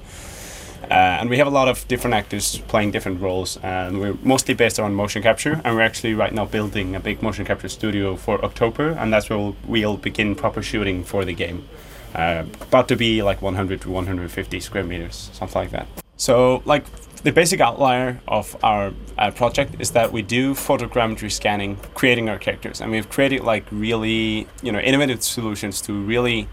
Uh, 0.90 1.19
and 1.21 1.31
we 1.31 1.38
have 1.38 1.47
a 1.47 1.50
lot 1.50 1.69
of 1.69 1.87
different 1.87 2.14
actors 2.14 2.59
playing 2.67 2.90
different 2.90 3.21
roles, 3.21 3.57
and 3.59 4.00
we're 4.00 4.17
mostly 4.25 4.55
based 4.55 4.81
on 4.81 4.93
motion 4.93 5.23
capture. 5.23 5.61
And 5.64 5.76
we're 5.76 5.83
actually 5.83 6.14
right 6.14 6.33
now 6.33 6.47
building 6.47 6.97
a 6.97 7.00
big 7.00 7.23
motion 7.23 7.45
capture 7.45 7.69
studio 7.69 8.17
for 8.17 8.45
October, 8.45 8.90
and 8.90 9.12
that's 9.12 9.31
where 9.31 9.38
we'll, 9.38 9.57
we'll 9.67 9.97
begin 9.97 10.35
proper 10.35 10.62
shooting 10.62 11.05
for 11.05 11.25
the 11.25 11.33
game. 11.33 11.69
Uh, 12.12 12.45
about 12.61 12.88
to 12.88 12.97
be 12.97 13.23
like 13.23 13.40
100 13.40 13.81
to 13.83 13.90
150 13.90 14.59
square 14.59 14.83
meters, 14.83 15.31
something 15.33 15.62
like 15.62 15.71
that. 15.71 15.87
So, 16.21 16.62
like 16.67 16.85
the 17.23 17.33
basic 17.33 17.61
outlier 17.61 18.21
of 18.29 18.55
our 18.62 18.93
uh, 19.17 19.31
project 19.31 19.77
is 19.79 19.93
that 19.93 20.12
we 20.12 20.21
do 20.21 20.53
photogrammetry 20.53 21.33
scanning, 21.33 21.77
creating 21.95 22.29
our 22.29 22.39
characters, 22.39 22.83
and 22.83 22.91
we've 22.91 23.09
created 23.09 23.43
like 23.43 23.65
really, 23.71 24.47
you 24.62 24.71
know, 24.71 24.81
innovative 24.81 25.23
solutions 25.23 25.81
to 25.81 25.95
really 25.95 26.47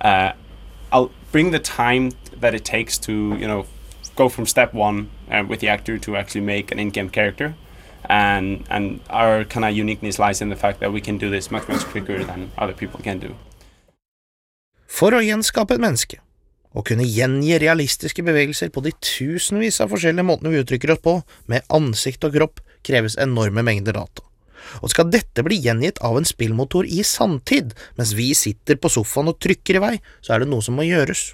uh, 0.00 0.32
bring 1.30 1.50
the 1.50 1.58
time 1.58 2.12
that 2.40 2.54
it 2.54 2.64
takes 2.64 2.96
to 3.00 3.12
you 3.36 3.46
know 3.46 3.66
go 4.16 4.30
from 4.30 4.46
step 4.46 4.72
one 4.72 5.10
uh, 5.30 5.44
with 5.46 5.60
the 5.60 5.68
actor 5.68 5.98
to 5.98 6.16
actually 6.16 6.40
make 6.40 6.72
an 6.72 6.78
in-game 6.78 7.10
character. 7.10 7.54
And 8.06 8.64
and 8.70 9.00
our 9.10 9.44
kind 9.44 9.66
of 9.66 9.76
uniqueness 9.76 10.18
lies 10.18 10.40
in 10.40 10.48
the 10.48 10.56
fact 10.56 10.80
that 10.80 10.90
we 10.90 11.02
can 11.02 11.18
do 11.18 11.28
this 11.28 11.50
much 11.50 11.68
much 11.68 11.84
quicker 11.84 12.24
than 12.24 12.50
other 12.56 12.72
people 12.72 12.98
can 13.02 13.18
do. 13.18 13.36
For 14.86 15.12
å 15.12 15.20
menneske, 15.78 16.18
og 16.72 16.86
kunne 16.88 17.06
gjengi 17.06 17.58
realistiske 17.60 18.24
bevegelser 18.24 18.72
på 18.72 18.82
de 18.84 18.92
tusenvis 19.04 19.80
av 19.84 19.92
forskjellige 19.92 20.26
måtene 20.26 20.52
vi 20.52 20.62
uttrykker 20.62 20.94
oss 20.94 21.02
på, 21.04 21.18
med 21.50 21.66
ansikt 21.72 22.24
og 22.28 22.36
kropp, 22.36 22.62
kreves 22.86 23.18
enorme 23.20 23.64
mengder 23.66 23.96
data. 23.96 24.24
Og 24.80 24.92
skal 24.92 25.10
dette 25.12 25.44
bli 25.44 25.58
gjengitt 25.60 26.00
av 26.06 26.16
en 26.16 26.26
spillmotor 26.26 26.88
i 26.88 27.02
sanntid, 27.06 27.74
mens 27.98 28.14
vi 28.16 28.30
sitter 28.38 28.78
på 28.80 28.90
sofaen 28.92 29.30
og 29.32 29.40
trykker 29.42 29.78
i 29.78 29.82
vei, 29.84 29.94
så 30.24 30.34
er 30.34 30.42
det 30.42 30.52
noe 30.52 30.64
som 30.64 30.78
må 30.78 30.86
gjøres. 30.86 31.32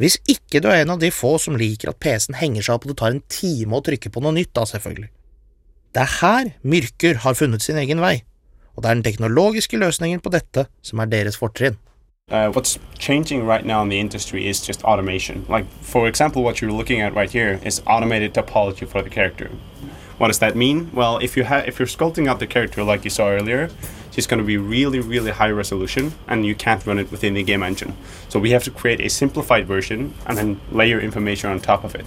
Hvis 0.00 0.16
ikke 0.32 0.62
du 0.64 0.70
er 0.72 0.82
en 0.82 0.94
av 0.96 1.02
de 1.02 1.12
få 1.12 1.34
som 1.38 1.58
liker 1.60 1.92
at 1.92 2.00
PC-en 2.00 2.38
henger 2.40 2.64
seg 2.64 2.78
opp 2.78 2.86
og 2.86 2.94
det 2.94 3.00
tar 3.02 3.12
en 3.12 3.24
time 3.28 3.76
å 3.76 3.84
trykke 3.84 4.10
på 4.10 4.22
noe 4.24 4.32
nytt, 4.32 4.54
da 4.56 4.64
selvfølgelig. 4.66 5.10
Det 5.90 6.02
er 6.02 6.16
her 6.20 6.50
Myrker 6.62 7.20
har 7.26 7.36
funnet 7.36 7.64
sin 7.64 7.78
egen 7.82 8.00
vei, 8.00 8.22
og 8.74 8.82
det 8.82 8.88
er 8.88 8.96
den 8.96 9.06
teknologiske 9.06 9.76
løsningen 9.76 10.22
på 10.24 10.32
dette 10.32 10.64
som 10.86 11.02
er 11.02 11.10
deres 11.12 11.36
fortrinn. 11.36 11.76
Uh, 12.30 12.50
what's 12.52 12.78
changing 12.96 13.44
right 13.44 13.64
now 13.64 13.82
in 13.82 13.88
the 13.88 13.98
industry 13.98 14.46
is 14.46 14.64
just 14.64 14.84
automation. 14.84 15.44
Like, 15.48 15.66
for 15.80 16.06
example, 16.06 16.44
what 16.44 16.60
you're 16.60 16.70
looking 16.70 17.00
at 17.00 17.12
right 17.12 17.30
here 17.30 17.60
is 17.64 17.82
automated 17.86 18.34
topology 18.34 18.86
for 18.86 19.02
the 19.02 19.10
character. 19.10 19.50
What 20.18 20.28
does 20.28 20.38
that 20.38 20.54
mean? 20.54 20.90
Well, 20.92 21.18
if 21.18 21.36
you 21.36 21.44
have 21.44 21.66
if 21.66 21.78
you're 21.78 21.88
sculpting 21.88 22.28
out 22.28 22.38
the 22.38 22.46
character 22.46 22.84
like 22.84 23.04
you 23.04 23.10
saw 23.10 23.30
earlier, 23.30 23.70
she's 24.12 24.26
going 24.26 24.38
to 24.38 24.46
be 24.46 24.58
really 24.58 25.00
really 25.00 25.32
high 25.32 25.50
resolution, 25.50 26.12
and 26.28 26.44
you 26.46 26.54
can't 26.54 26.86
run 26.86 26.98
it 26.98 27.10
within 27.10 27.34
the 27.34 27.42
game 27.42 27.62
engine. 27.62 27.96
So 28.28 28.38
we 28.38 28.50
have 28.50 28.62
to 28.64 28.70
create 28.70 29.00
a 29.00 29.08
simplified 29.08 29.66
version 29.66 30.14
and 30.26 30.36
then 30.38 30.60
layer 30.70 31.00
information 31.00 31.50
on 31.50 31.58
top 31.58 31.84
of 31.84 31.94
it. 31.94 32.06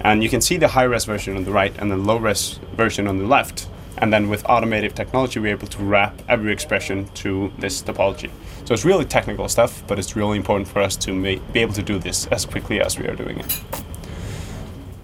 And 0.00 0.22
you 0.22 0.30
can 0.30 0.40
see 0.40 0.56
the 0.56 0.68
high 0.68 0.84
res 0.84 1.04
version 1.04 1.36
on 1.36 1.44
the 1.44 1.50
right 1.50 1.74
and 1.78 1.90
the 1.90 1.96
low 1.96 2.16
res 2.16 2.60
version 2.74 3.06
on 3.06 3.18
the 3.18 3.26
left. 3.26 3.68
And 3.98 4.12
then 4.12 4.30
with 4.30 4.48
automated 4.48 4.96
technology, 4.96 5.40
we're 5.40 5.52
able 5.52 5.66
to 5.66 5.82
wrap 5.82 6.22
every 6.28 6.52
expression 6.52 7.08
to 7.16 7.52
this 7.58 7.82
topology. 7.82 8.30
So 8.70 8.74
it's 8.74 8.84
really 8.84 9.04
technical 9.04 9.48
stuff, 9.48 9.82
but 9.88 9.98
it's 9.98 10.14
really 10.14 10.36
important 10.36 10.68
for 10.68 10.80
us 10.80 10.94
to 10.98 11.20
be 11.20 11.40
able 11.58 11.72
to 11.72 11.82
do 11.82 11.98
this 11.98 12.28
as 12.28 12.46
quickly 12.46 12.80
as 12.80 12.96
we 12.96 13.08
are 13.08 13.16
doing 13.16 13.40
it. 13.40 13.79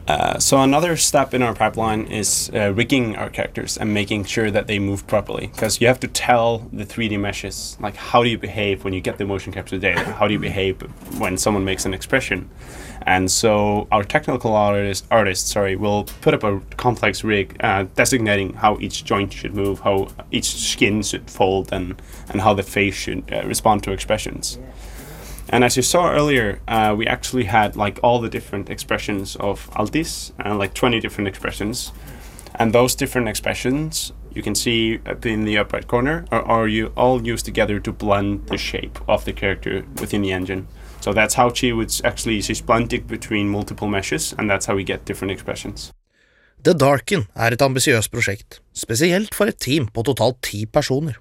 Uh, 0.08 0.38
so 0.38 0.60
another 0.62 0.96
step 0.96 1.34
in 1.34 1.42
our 1.42 1.52
pipeline 1.52 2.06
is 2.06 2.48
uh, 2.54 2.72
rigging 2.72 3.16
our 3.16 3.28
characters 3.28 3.76
and 3.76 3.92
making 3.92 4.24
sure 4.24 4.52
that 4.52 4.68
they 4.68 4.78
move 4.78 5.04
properly. 5.08 5.48
Because 5.48 5.80
you 5.80 5.88
have 5.88 5.98
to 6.00 6.08
tell 6.08 6.58
the 6.72 6.86
3D 6.86 7.18
meshes 7.18 7.76
like 7.80 7.96
how 7.96 8.22
do 8.22 8.28
you 8.28 8.38
behave 8.38 8.84
when 8.84 8.92
you 8.92 9.00
get 9.00 9.18
the 9.18 9.24
motion 9.24 9.52
capture 9.52 9.78
data? 9.78 10.04
How 10.12 10.28
do 10.28 10.32
you 10.32 10.38
behave 10.38 10.80
when 11.18 11.36
someone 11.36 11.64
makes 11.64 11.84
an 11.84 11.92
expression? 11.92 12.48
And 13.02 13.30
so 13.30 13.88
our 13.90 14.04
technical 14.04 14.54
artist, 14.54 15.06
artist 15.10 15.48
sorry 15.48 15.74
will 15.74 16.04
put 16.20 16.34
up 16.34 16.44
a 16.44 16.60
complex 16.76 17.24
rig 17.24 17.56
uh, 17.60 17.86
designating 17.94 18.54
how 18.54 18.78
each 18.80 19.04
joint 19.04 19.32
should 19.32 19.54
move 19.54 19.80
how 19.80 20.08
each 20.30 20.54
skin 20.56 21.02
should 21.02 21.30
fold 21.30 21.72
and 21.72 22.00
and 22.28 22.40
how 22.40 22.54
the 22.54 22.62
face 22.62 22.94
should 22.94 23.32
uh, 23.32 23.44
respond 23.46 23.82
to 23.84 23.92
expressions 23.92 24.58
and 25.48 25.64
as 25.64 25.76
you 25.76 25.82
saw 25.82 26.10
earlier, 26.10 26.60
uh, 26.68 26.94
we 26.96 27.06
actually 27.06 27.44
had 27.44 27.76
like 27.76 28.00
all 28.02 28.20
the 28.20 28.28
different 28.28 28.70
expressions 28.70 29.36
of 29.36 29.70
Altis, 29.76 30.32
and 30.38 30.58
like 30.58 30.74
20 30.74 31.00
different 31.00 31.28
expressions. 31.28 31.92
And 32.54 32.72
those 32.72 32.94
different 32.94 33.28
expressions 33.28 34.12
you 34.36 34.42
can 34.42 34.54
see 34.54 35.00
in 35.24 35.44
the 35.44 35.58
upper 35.58 35.76
right 35.76 35.88
corner 35.88 36.24
are, 36.30 36.42
are 36.42 36.68
you 36.68 36.92
all 36.96 37.26
used 37.26 37.46
together 37.46 37.80
to 37.80 37.92
blend 37.92 38.46
the 38.48 38.58
shape 38.58 38.98
of 39.08 39.24
the 39.24 39.32
character 39.32 39.84
within 40.00 40.22
the 40.22 40.32
engine. 40.32 40.66
So 41.00 41.12
that's 41.12 41.34
how 41.34 41.52
she 41.54 41.72
would 41.72 41.90
actually 42.04 42.42
she's 42.42 42.60
blending 42.60 43.06
between 43.06 43.48
multiple 43.48 43.88
meshes, 43.88 44.34
and 44.38 44.50
that's 44.50 44.66
how 44.66 44.74
we 44.74 44.84
get 44.84 45.04
different 45.04 45.32
expressions. 45.32 45.92
The 46.64 46.74
Darken 46.74 47.26
er 47.36 47.52
et 47.52 47.62
ambisiøst 47.62 48.10
prosjekt, 48.10 48.60
spesielt 48.74 49.34
for 49.34 49.46
et 49.46 49.58
team 49.60 49.86
på 49.86 50.02
totalt 50.02 50.42
ti 50.42 50.66
personer. 50.66 51.14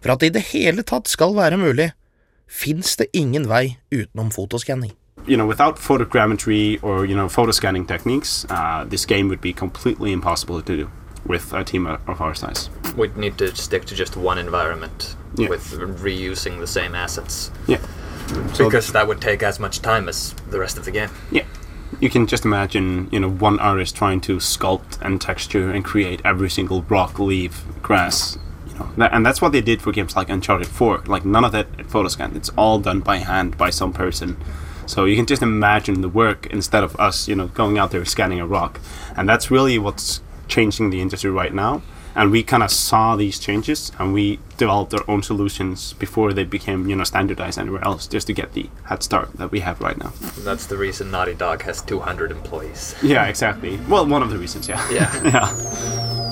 For 0.00 0.12
at 0.12 0.20
det 0.20 0.30
i 0.30 0.36
det 0.36 0.44
hele 0.52 0.84
tatt 0.86 1.08
skal 1.08 1.34
være 1.34 1.58
mulig, 1.58 1.90
fins 2.52 2.96
det 2.96 3.06
ingen 3.12 3.48
vei 3.48 3.78
utenom 3.90 4.30
fotoskanning. 4.30 4.92
You 5.26 5.36
know, 5.36 5.46
without 5.46 5.78
photogrammetry 5.78 6.78
or 6.82 7.06
you 7.06 7.14
know 7.14 7.28
photo 7.28 7.52
scanning 7.52 7.86
techniques, 7.86 8.44
uh, 8.50 8.84
this 8.90 9.06
game 9.06 9.28
would 9.28 9.40
be 9.40 9.52
completely 9.52 10.12
impossible 10.12 10.60
to 10.62 10.76
do 10.76 10.88
with 11.28 11.52
a 11.52 11.64
team 11.64 11.86
of 11.86 12.20
our 12.20 12.34
size. 12.34 12.68
We'd 12.96 13.16
need 13.16 13.36
to 13.38 13.54
stick 13.54 13.84
to 13.86 13.94
just 13.94 14.16
one 14.16 14.38
environment 14.40 15.16
Yeah. 15.38 15.48
with 15.50 15.78
reusing 16.02 16.58
the 16.60 16.66
same 16.66 16.94
assets. 17.04 17.50
Yeah. 17.68 17.78
So- 18.54 18.64
because 18.64 18.92
that 18.92 19.06
would 19.06 19.20
take 19.20 19.46
as 19.46 19.58
much 19.60 19.80
time 19.80 20.08
as 20.08 20.34
the 20.50 20.58
rest 20.58 20.78
of 20.78 20.84
the 20.84 20.90
game. 20.90 21.08
Yeah. 21.30 21.44
You 22.00 22.10
can 22.10 22.26
just 22.26 22.44
imagine, 22.44 23.08
you 23.12 23.20
know, 23.20 23.30
one 23.30 23.58
artist 23.60 23.94
trying 23.96 24.20
to 24.22 24.36
sculpt 24.40 24.98
and 25.02 25.20
texture 25.20 25.70
and 25.70 25.84
create 25.84 26.20
every 26.24 26.50
single 26.50 26.82
rock, 26.88 27.18
leaf, 27.18 27.62
grass, 27.82 28.34
you 28.34 28.40
know. 28.40 28.42
That, 28.42 28.51
and 28.98 29.24
that's 29.24 29.40
what 29.42 29.52
they 29.52 29.60
did 29.60 29.82
for 29.82 29.92
games 29.92 30.16
like 30.16 30.28
Uncharted 30.28 30.68
4. 30.68 31.04
Like 31.06 31.24
none 31.24 31.44
of 31.44 31.52
that 31.52 31.70
photoscan. 31.78 32.36
It's 32.36 32.50
all 32.50 32.78
done 32.78 33.00
by 33.00 33.18
hand 33.18 33.58
by 33.58 33.70
some 33.70 33.92
person. 33.92 34.36
So 34.86 35.04
you 35.04 35.16
can 35.16 35.26
just 35.26 35.42
imagine 35.42 36.00
the 36.00 36.08
work 36.08 36.46
instead 36.46 36.84
of 36.84 36.98
us, 36.98 37.28
you 37.28 37.34
know, 37.34 37.48
going 37.48 37.78
out 37.78 37.92
there 37.92 38.04
scanning 38.04 38.40
a 38.40 38.46
rock. 38.46 38.80
And 39.16 39.28
that's 39.28 39.50
really 39.50 39.78
what's 39.78 40.20
changing 40.48 40.90
the 40.90 41.00
industry 41.00 41.30
right 41.30 41.54
now. 41.54 41.82
And 42.14 42.30
we 42.30 42.42
kind 42.42 42.62
of 42.62 42.70
saw 42.70 43.16
these 43.16 43.38
changes 43.38 43.90
and 43.98 44.12
we 44.12 44.38
developed 44.58 44.92
our 44.92 45.04
own 45.08 45.22
solutions 45.22 45.94
before 45.94 46.34
they 46.34 46.44
became, 46.44 46.86
you 46.88 46.94
know, 46.94 47.04
standardized 47.04 47.58
anywhere 47.58 47.82
else 47.84 48.06
just 48.06 48.26
to 48.26 48.34
get 48.34 48.52
the 48.52 48.68
head 48.84 49.02
start 49.02 49.32
that 49.34 49.50
we 49.50 49.60
have 49.60 49.80
right 49.80 49.96
now. 49.96 50.12
That's 50.40 50.66
the 50.66 50.76
reason 50.76 51.10
Naughty 51.10 51.34
Dog 51.34 51.62
has 51.62 51.80
200 51.80 52.30
employees. 52.30 52.94
Yeah, 53.02 53.26
exactly. 53.26 53.78
Well, 53.88 54.06
one 54.06 54.22
of 54.22 54.28
the 54.28 54.36
reasons, 54.36 54.68
yeah. 54.68 54.86
Yeah. 54.90 55.22
yeah. 55.24 56.31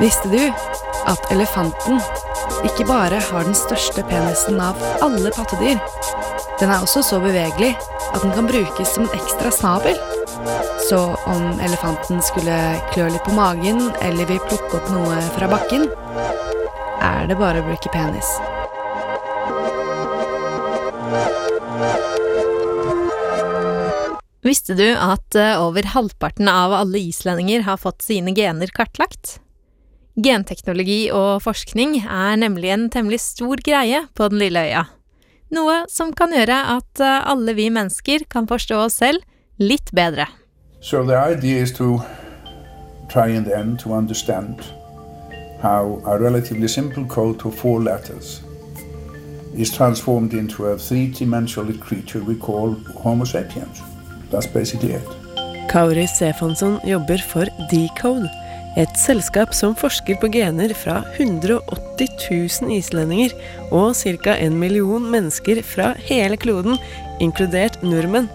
Visste 0.00 0.28
du 0.32 0.40
at 1.10 1.26
elefanten 1.32 2.00
ikke 2.64 2.86
bare 2.88 3.18
har 3.20 3.44
den 3.44 3.56
største 3.56 4.04
penisen 4.08 4.60
av 4.64 4.78
alle 5.04 5.32
pattedyr, 5.34 5.80
den 6.60 6.68
er 6.72 6.82
også 6.82 7.02
så 7.04 7.20
bevegelig 7.22 7.74
at 8.10 8.22
den 8.22 8.32
kan 8.36 8.48
brukes 8.48 8.94
som 8.94 9.06
en 9.06 9.16
ekstra 9.16 9.52
snabel? 9.54 9.96
Så 10.88 10.98
om 11.28 11.60
elefanten 11.60 12.22
skulle 12.24 12.56
klø 12.92 13.10
litt 13.12 13.24
på 13.24 13.36
magen 13.36 13.90
eller 14.00 14.28
vil 14.28 14.40
plukke 14.48 14.80
opp 14.80 14.88
noe 14.92 15.20
fra 15.36 15.48
bakken, 15.52 15.88
er 17.00 17.28
det 17.28 17.38
bare 17.40 17.62
å 17.62 17.68
bruke 17.68 17.92
penis. 17.92 18.32
Visste 24.50 24.74
du 24.74 24.88
at 24.98 25.36
eh, 25.38 25.60
over 25.62 25.86
halvparten 25.92 26.48
av 26.50 26.72
alle 26.74 26.98
islendinger 26.98 27.62
har 27.68 27.76
fått 27.78 28.02
sine 28.02 28.32
gener 28.34 28.72
kartlagt? 28.74 29.36
Genteknologi 30.18 31.04
og 31.14 31.44
forskning 31.44 32.00
er 32.00 32.40
nemlig 32.40 32.72
en 32.74 32.88
temmelig 32.90 33.20
stor 33.22 33.60
greie 33.62 34.00
på 34.18 34.26
den 34.32 34.40
lille 34.42 34.64
øya. 34.66 34.88
Noe 35.54 35.84
som 35.92 36.10
kan 36.18 36.34
gjøre 36.34 36.56
at 36.72 37.02
eh, 37.04 37.20
alle 37.30 37.54
vi 37.54 37.68
mennesker 37.70 38.24
kan 38.32 38.48
forstå 38.50 38.80
oss 38.88 38.98
selv 39.04 39.22
litt 39.62 39.92
bedre. 39.94 40.26
So 40.80 41.04
the 41.06 41.20
idea 41.20 41.62
is 41.62 41.70
to 41.78 42.00
try 43.12 43.28
in 43.30 43.44
the 43.46 43.54
end 43.54 43.78
to 43.84 43.94
understand 43.94 44.64
how 45.62 46.02
a 46.06 46.18
relatively 46.18 46.66
simple 46.66 47.04
code 47.04 47.46
of 47.46 47.54
four 47.54 47.78
letters 47.78 48.40
is 49.54 49.70
transformed 49.70 50.34
into 50.34 50.66
a 50.66 50.76
three-dimensional 50.76 51.78
creature 51.78 52.24
we 52.24 52.34
call 52.34 52.74
Homo 53.04 53.24
sapiens. 53.24 53.89
That's 54.30 54.46
basically 54.46 54.94
it. 54.94 55.06
Kauri 55.70 56.06
Stefansson 56.06 56.80
jobber 56.84 57.18
for 57.18 57.46
Decode, 57.70 58.28
et 58.78 58.90
selskap 58.98 59.54
som 59.54 59.74
forsker 59.78 60.18
på 60.22 60.30
gener 60.34 60.72
fra 60.78 61.00
180 61.16 62.60
000 62.62 62.74
islendinger 62.76 63.34
og 63.70 63.94
ca. 63.94 64.36
en 64.38 64.58
million 64.58 65.10
mennesker 65.10 65.62
fra 65.62 65.94
hele 66.06 66.36
kloden, 66.36 66.78
inkludert 67.20 67.82
nordmenn. 67.82 68.30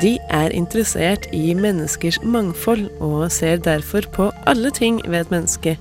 De 0.00 0.16
er 0.30 0.54
interessert 0.56 1.26
i 1.34 1.52
menneskers 1.54 2.20
mangfold 2.22 2.86
og 3.04 3.30
ser 3.32 3.60
derfor 3.60 4.06
på 4.12 4.30
alle 4.46 4.70
ting 4.70 5.02
ved 5.06 5.20
et 5.26 5.30
menneske. 5.34 5.76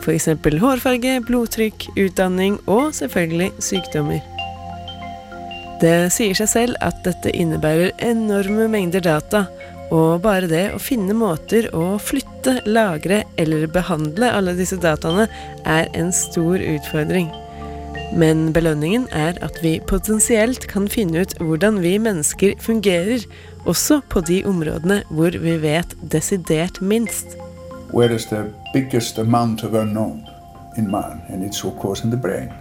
F.eks. 0.00 0.28
hårfarge, 0.60 1.20
blodtrykk, 1.28 1.86
utdanning 2.00 2.58
og 2.66 2.94
selvfølgelig 2.96 3.52
sykdommer. 3.60 4.24
Det 5.80 6.10
sier 6.12 6.36
seg 6.36 6.48
selv 6.50 6.80
at 6.84 6.98
dette 7.06 7.30
innebærer 7.32 7.94
enorme 8.04 8.66
mengder 8.68 9.00
data, 9.00 9.46
og 9.90 10.20
bare 10.22 10.48
det 10.50 10.66
å 10.76 10.80
finne 10.82 11.14
måter 11.16 11.70
å 11.74 11.94
flytte, 11.96 12.58
lagre 12.68 13.22
eller 13.40 13.64
behandle 13.72 14.28
alle 14.32 14.52
disse 14.58 14.76
dataene 14.80 15.26
er 15.64 15.88
en 15.96 16.12
stor 16.12 16.60
utfordring. 16.60 17.30
Men 18.12 18.50
belønningen 18.52 19.06
er 19.16 19.38
at 19.44 19.56
vi 19.64 19.78
potensielt 19.88 20.66
kan 20.68 20.88
finne 20.90 21.22
ut 21.24 21.32
hvordan 21.40 21.78
vi 21.80 21.94
mennesker 22.02 22.58
fungerer, 22.60 23.24
også 23.64 24.00
på 24.12 24.20
de 24.28 24.42
områdene 24.48 25.00
hvor 25.08 25.32
vi 25.32 25.54
vet 25.62 25.94
desidert 26.12 26.80
minst. 26.80 27.38
Where 27.92 28.12
is 28.12 28.26
the 28.26 28.50
biggest 28.74 29.18
amount 29.18 29.64
of 29.64 29.72
unknown 29.74 30.26
in 30.76 30.90
man? 30.90 31.22
And 31.28 31.42
it's 31.42 31.64
of 31.64 31.78
course 31.78 32.04
in 32.04 32.10
the 32.10 32.20
brain. 32.20 32.52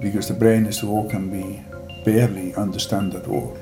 Because 0.00 0.26
the 0.26 0.38
brain 0.38 0.66
is 0.66 0.80
the 0.80 0.86
organ 0.86 1.30
we 1.30 1.62
barely 2.04 2.54
understand 2.54 3.14
at 3.14 3.26
all. 3.26 3.56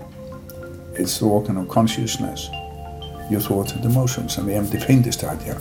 It's 0.94 1.18
the 1.18 1.26
organ 1.26 1.56
of 1.56 1.68
consciousness, 1.68 2.50
your 3.30 3.40
thoughts 3.40 3.72
and 3.72 3.84
emotions, 3.84 4.36
and 4.36 4.46
we 4.46 4.52
haven't 4.52 4.72
the 4.72 4.80
faintest 4.80 5.24
idea 5.24 5.58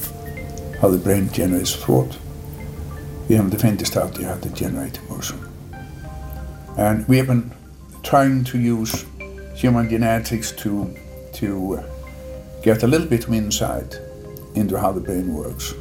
how 0.82 0.90
the 0.90 0.98
brain 0.98 1.30
generates 1.32 1.76
thought. 1.76 2.18
We 3.30 3.36
haven't 3.36 3.52
the 3.52 3.60
faintest 3.60 3.96
idea 3.96 4.30
how 4.30 4.40
to 4.40 4.50
generate 4.50 4.98
emotion. 5.08 5.40
And 6.78 7.08
we 7.08 7.18
have 7.18 7.28
been 7.28 7.52
trying 8.04 8.44
to 8.46 8.60
use 8.60 9.06
human 9.56 9.90
genetics 9.90 10.52
to, 10.54 10.94
to 11.34 11.80
get 12.64 12.84
a 12.84 12.88
little 12.88 13.08
bit 13.08 13.28
of 13.28 13.34
insight 13.34 14.00
into 14.56 14.80
how 14.80 14.92
the 14.92 15.00
brain 15.00 15.34
works. 15.34 15.74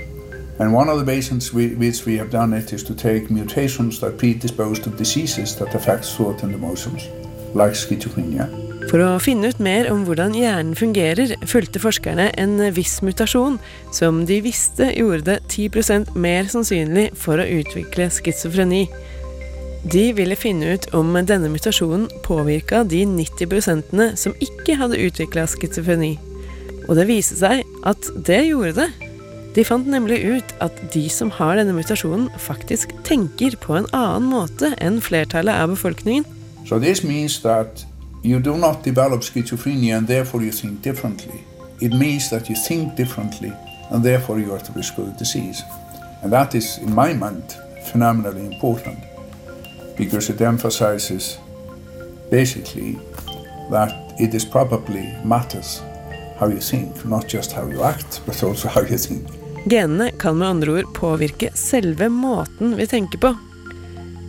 And 0.61 0.75
one 0.75 0.91
of 0.91 0.99
the 0.99 1.13
reasons 1.13 1.55
we, 1.55 1.69
which 1.69 2.05
we 2.05 2.19
have 2.19 2.31
done 2.31 2.53
it 2.53 2.75
is 2.75 2.83
to 2.85 2.95
take 2.95 3.31
mutations 3.31 3.99
that 4.01 4.19
predispose 4.19 4.79
to 4.81 4.91
diseases 4.91 5.57
that 5.57 5.75
affect 5.75 6.05
thought 6.05 6.43
emotions, 6.43 7.09
like 7.55 7.73
schizophrenia. 7.73 8.45
For 8.91 9.01
å 9.01 9.15
finne 9.25 9.49
ut 9.49 9.63
mer 9.63 9.89
om 9.89 10.05
hvordan 10.05 10.37
hjernen 10.37 10.77
fungerer, 10.77 11.33
fulgte 11.49 11.81
forskerne 11.81 12.29
en 12.37 12.61
viss 12.77 12.99
mutasjon 13.01 13.57
som 13.97 14.27
de 14.29 14.43
visste 14.45 14.93
gjorde 14.93 15.25
det 15.31 15.41
10% 15.49 16.13
mer 16.21 16.53
sannsynlig 16.53 17.09
for 17.17 17.41
å 17.41 17.51
utvikle 17.61 18.11
schizofreni. 18.13 18.85
De 19.89 20.11
ville 20.13 20.37
finne 20.37 20.75
ut 20.77 20.91
om 20.93 21.17
denne 21.25 21.49
mutasjonen 21.49 22.11
påvirka 22.27 22.85
de 22.85 23.07
90 23.09 24.13
som 24.21 24.37
ikke 24.45 24.77
hadde 24.77 25.01
utvikla 25.09 25.49
schizofreni. 25.49 26.19
Og 26.85 26.99
det 27.01 27.09
viste 27.09 27.41
seg 27.41 27.65
at 27.89 28.13
det 28.29 28.45
gjorde 28.51 28.83
det. 28.85 29.10
De 29.55 29.65
fant 29.65 29.87
nemlig 29.87 30.21
ut 30.23 30.55
at 30.63 30.77
de 30.95 31.09
som 31.11 31.31
har 31.35 31.57
denne 31.59 31.75
mutasjonen, 31.75 32.29
faktisk 32.39 32.93
tenker 33.05 33.57
på 33.59 33.75
en 33.75 33.89
annen 33.91 34.29
måte 34.31 34.77
enn 34.79 35.01
flertallet 35.03 35.59
av 35.59 35.73
befolkningen. 35.73 36.27
So 36.69 36.79
this 36.79 37.03
means 37.03 37.41
that 37.43 37.87
you 38.23 38.39
do 38.39 38.57
not 38.57 38.85
develop 38.85 39.25
schizophrenia 39.27 39.97
and 39.97 40.07
therefore 40.07 40.45
you 40.45 40.53
think 40.53 40.83
differently. 40.83 41.43
It 41.81 41.93
means 41.93 42.31
that 42.31 42.49
you 42.49 42.57
think 42.69 42.95
differently 42.97 43.53
and 43.91 44.05
therefore 44.05 44.39
you 44.39 44.53
are 44.53 44.61
at 44.61 44.71
risk 44.77 44.99
of 44.99 45.07
the 45.07 45.19
disease. 45.19 45.65
And 46.23 46.31
that 46.33 46.55
is, 46.55 46.79
in 46.79 46.95
my 46.95 47.13
mind, 47.13 47.57
phenomenally 47.91 48.47
important 48.47 48.99
because 49.97 50.31
it 50.33 50.41
emphasizes 50.41 51.39
basically 52.31 52.99
that 53.71 54.15
it 54.21 54.35
is 54.35 54.45
probably 54.45 55.13
matters 55.25 55.83
how 56.39 56.47
you 56.47 56.61
think, 56.61 57.05
not 57.05 57.27
just 57.27 57.53
how 57.53 57.67
you 57.67 57.83
act, 57.83 58.21
but 58.27 58.43
also 58.45 58.69
how 58.69 58.83
you 58.83 58.97
think. 58.97 59.40
Genene 59.69 60.11
kan 60.19 60.39
med 60.39 60.49
andre 60.49 60.73
ord 60.73 60.93
påvirke 60.97 61.51
selve 61.55 62.09
måten 62.09 62.77
vi 62.79 62.87
tenker 62.89 63.21
på. 63.21 63.35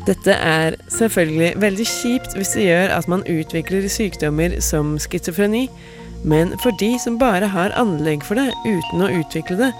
Dette 0.08 0.34
er 0.34 0.76
selvfølgelig 0.91 1.54
veldig 1.62 1.86
kjipt 1.88 2.36
hvis 2.36 2.56
det 2.58 2.65
gjør 2.65 2.94
at 2.98 3.08
man 3.12 3.24
utvikler 3.30 3.88
sykdommer 3.88 4.58
som 4.65 4.98
schizofreni, 5.00 5.67
men 6.26 6.56
for 6.62 6.76
de 6.82 6.98
som 7.00 7.20
bare 7.22 7.48
har 7.54 7.76
anlegg 7.80 8.26
for 8.26 8.38
det 8.38 8.50
uten 8.65 9.06
å 9.06 9.12
utvikle 9.22 9.58
det, 9.62 9.72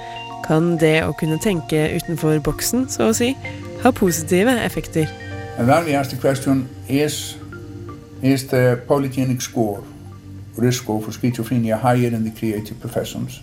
kan 0.46 0.76
det 0.82 1.02
å 1.06 1.12
kunne 1.20 1.42
tenke 1.42 1.84
utenfor 1.98 2.40
boksen, 2.46 2.88
så 2.90 3.10
å 3.10 3.18
si, 3.18 3.34
ha 3.84 3.92
positive 3.92 4.56
effekter. 4.64 5.10
Question 6.22 6.68
is, 6.88 7.36
is 8.22 8.48
the 8.48 8.80
polygenic 8.88 9.42
score, 9.42 9.84
risk 10.58 10.86
for 10.86 11.12
schizophrenia, 11.12 11.78
higher 11.78 12.14
in 12.16 12.24
the 12.24 12.32
creative 12.32 12.80
professions 12.80 13.42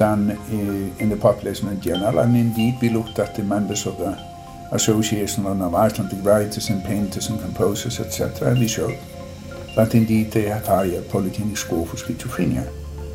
uh, 0.00 0.34
in 0.98 1.08
the 1.08 1.16
population 1.16 1.68
in 1.68 1.80
general? 1.80 2.18
And 2.18 2.36
indeed, 2.36 2.78
we 2.80 2.88
looked 2.88 3.18
at 3.18 3.34
the 3.34 3.42
members 3.42 3.86
of 3.86 3.98
the 3.98 4.18
Association 4.72 5.46
of 5.46 5.74
Icelandic 5.74 6.24
Writers 6.24 6.70
and 6.70 6.84
Painters 6.84 7.28
and 7.28 7.40
Composers, 7.40 7.98
etc. 8.00 8.50
And 8.50 8.60
we 8.60 8.68
showed 8.68 8.98
that 9.74 9.94
indeed 9.94 10.30
they 10.30 10.42
have 10.42 10.66
higher 10.66 11.02
polygenic 11.02 11.58
score 11.58 11.86
for 11.86 11.96
schizophrenia. 11.96 12.66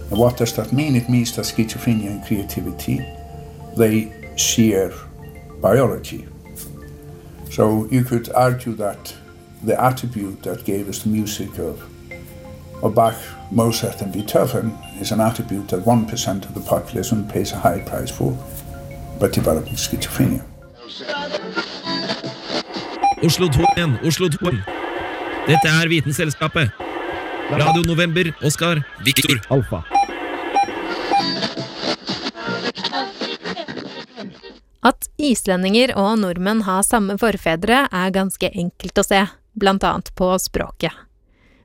And 0.09 0.19
what 0.19 0.37
does 0.37 0.55
that 0.55 0.71
mean? 0.71 0.95
It 0.95 1.09
means 1.09 1.35
that 1.35 1.45
schizophrenia 1.45 2.11
and 2.11 2.25
creativity, 2.25 3.05
they 3.75 4.13
share 4.35 4.93
biology. 5.61 6.27
So 7.49 7.85
you 7.85 8.03
could 8.03 8.29
argue 8.33 8.73
that 8.73 9.15
the 9.63 9.81
attribute 9.81 10.43
that 10.43 10.65
gave 10.65 10.89
us 10.89 11.03
the 11.03 11.09
music 11.09 11.57
of, 11.57 11.81
of 12.81 12.93
Bach, 12.95 13.15
Mozart 13.51 14.01
and 14.01 14.11
Beethoven 14.11 14.77
is 14.99 15.11
an 15.11 15.21
attribute 15.21 15.67
that 15.69 15.85
1% 15.85 16.45
of 16.45 16.53
the 16.53 16.59
population 16.59 17.27
pays 17.27 17.51
a 17.51 17.57
high 17.57 17.79
price 17.79 18.11
for 18.11 18.37
by 19.19 19.27
developing 19.27 19.75
schizophrenia. 19.75 20.41
Oslo 23.23 23.47
2 23.47 23.65
igjen, 23.75 23.97
Oslo 24.03 24.29
2. 24.29 24.51
Dette 25.47 25.69
er 25.69 25.87
Vitenselskapet. 25.89 26.69
Radio 27.49 27.81
November, 27.85 28.33
Oskar, 28.43 28.83
Viktor, 29.05 29.39
Alfa. 29.49 29.83
At 34.85 35.07
islendinger 35.17 35.95
og 35.97 36.19
nordmenn 36.21 36.65
har 36.67 36.83
samme 36.85 37.17
forfedre, 37.21 37.85
er 37.89 38.13
ganske 38.13 38.51
enkelt 38.51 39.01
å 39.01 39.05
se, 39.05 39.23
blant 39.57 39.85
annet 39.87 40.11
på 40.17 40.29
språket. 40.41 41.04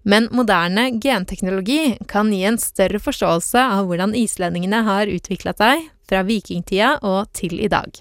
Men 0.03 0.29
moderne 0.33 1.01
genteknologi 1.01 1.99
kan 2.09 2.33
gi 2.33 2.45
en 2.49 2.59
større 2.59 2.99
forståelse 2.99 3.61
av 3.61 3.89
hvordan 3.91 4.15
islendingene 4.17 4.81
har 4.87 5.11
utvikla 5.13 5.53
seg 5.59 5.91
fra 6.09 6.23
vikingtida 6.25 6.97
og 7.05 7.29
til 7.37 7.61
i 7.61 7.69
dag. 7.69 8.01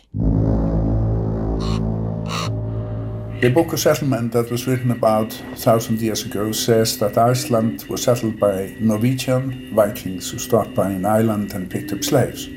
The 3.42 3.50
Book 3.50 3.74
of 3.74 3.80
Settlement 3.80 4.34
that 4.34 4.52
was 4.52 4.68
written 4.68 4.92
about 4.92 5.34
a 5.54 5.56
thousand 5.56 6.02
years 6.02 6.26
ago 6.26 6.52
says 6.52 6.98
that 6.98 7.18
Iceland 7.18 7.86
was 7.90 8.04
settled 8.04 8.40
by 8.40 8.76
Norwegian 8.80 9.72
Vikings 9.74 10.32
who 10.32 10.40
stopped 10.40 10.76
by 10.76 10.88
an 10.88 11.06
island 11.06 11.54
and 11.54 11.70
picked 11.70 11.94
up 11.94 12.04
slaves. 12.04 12.48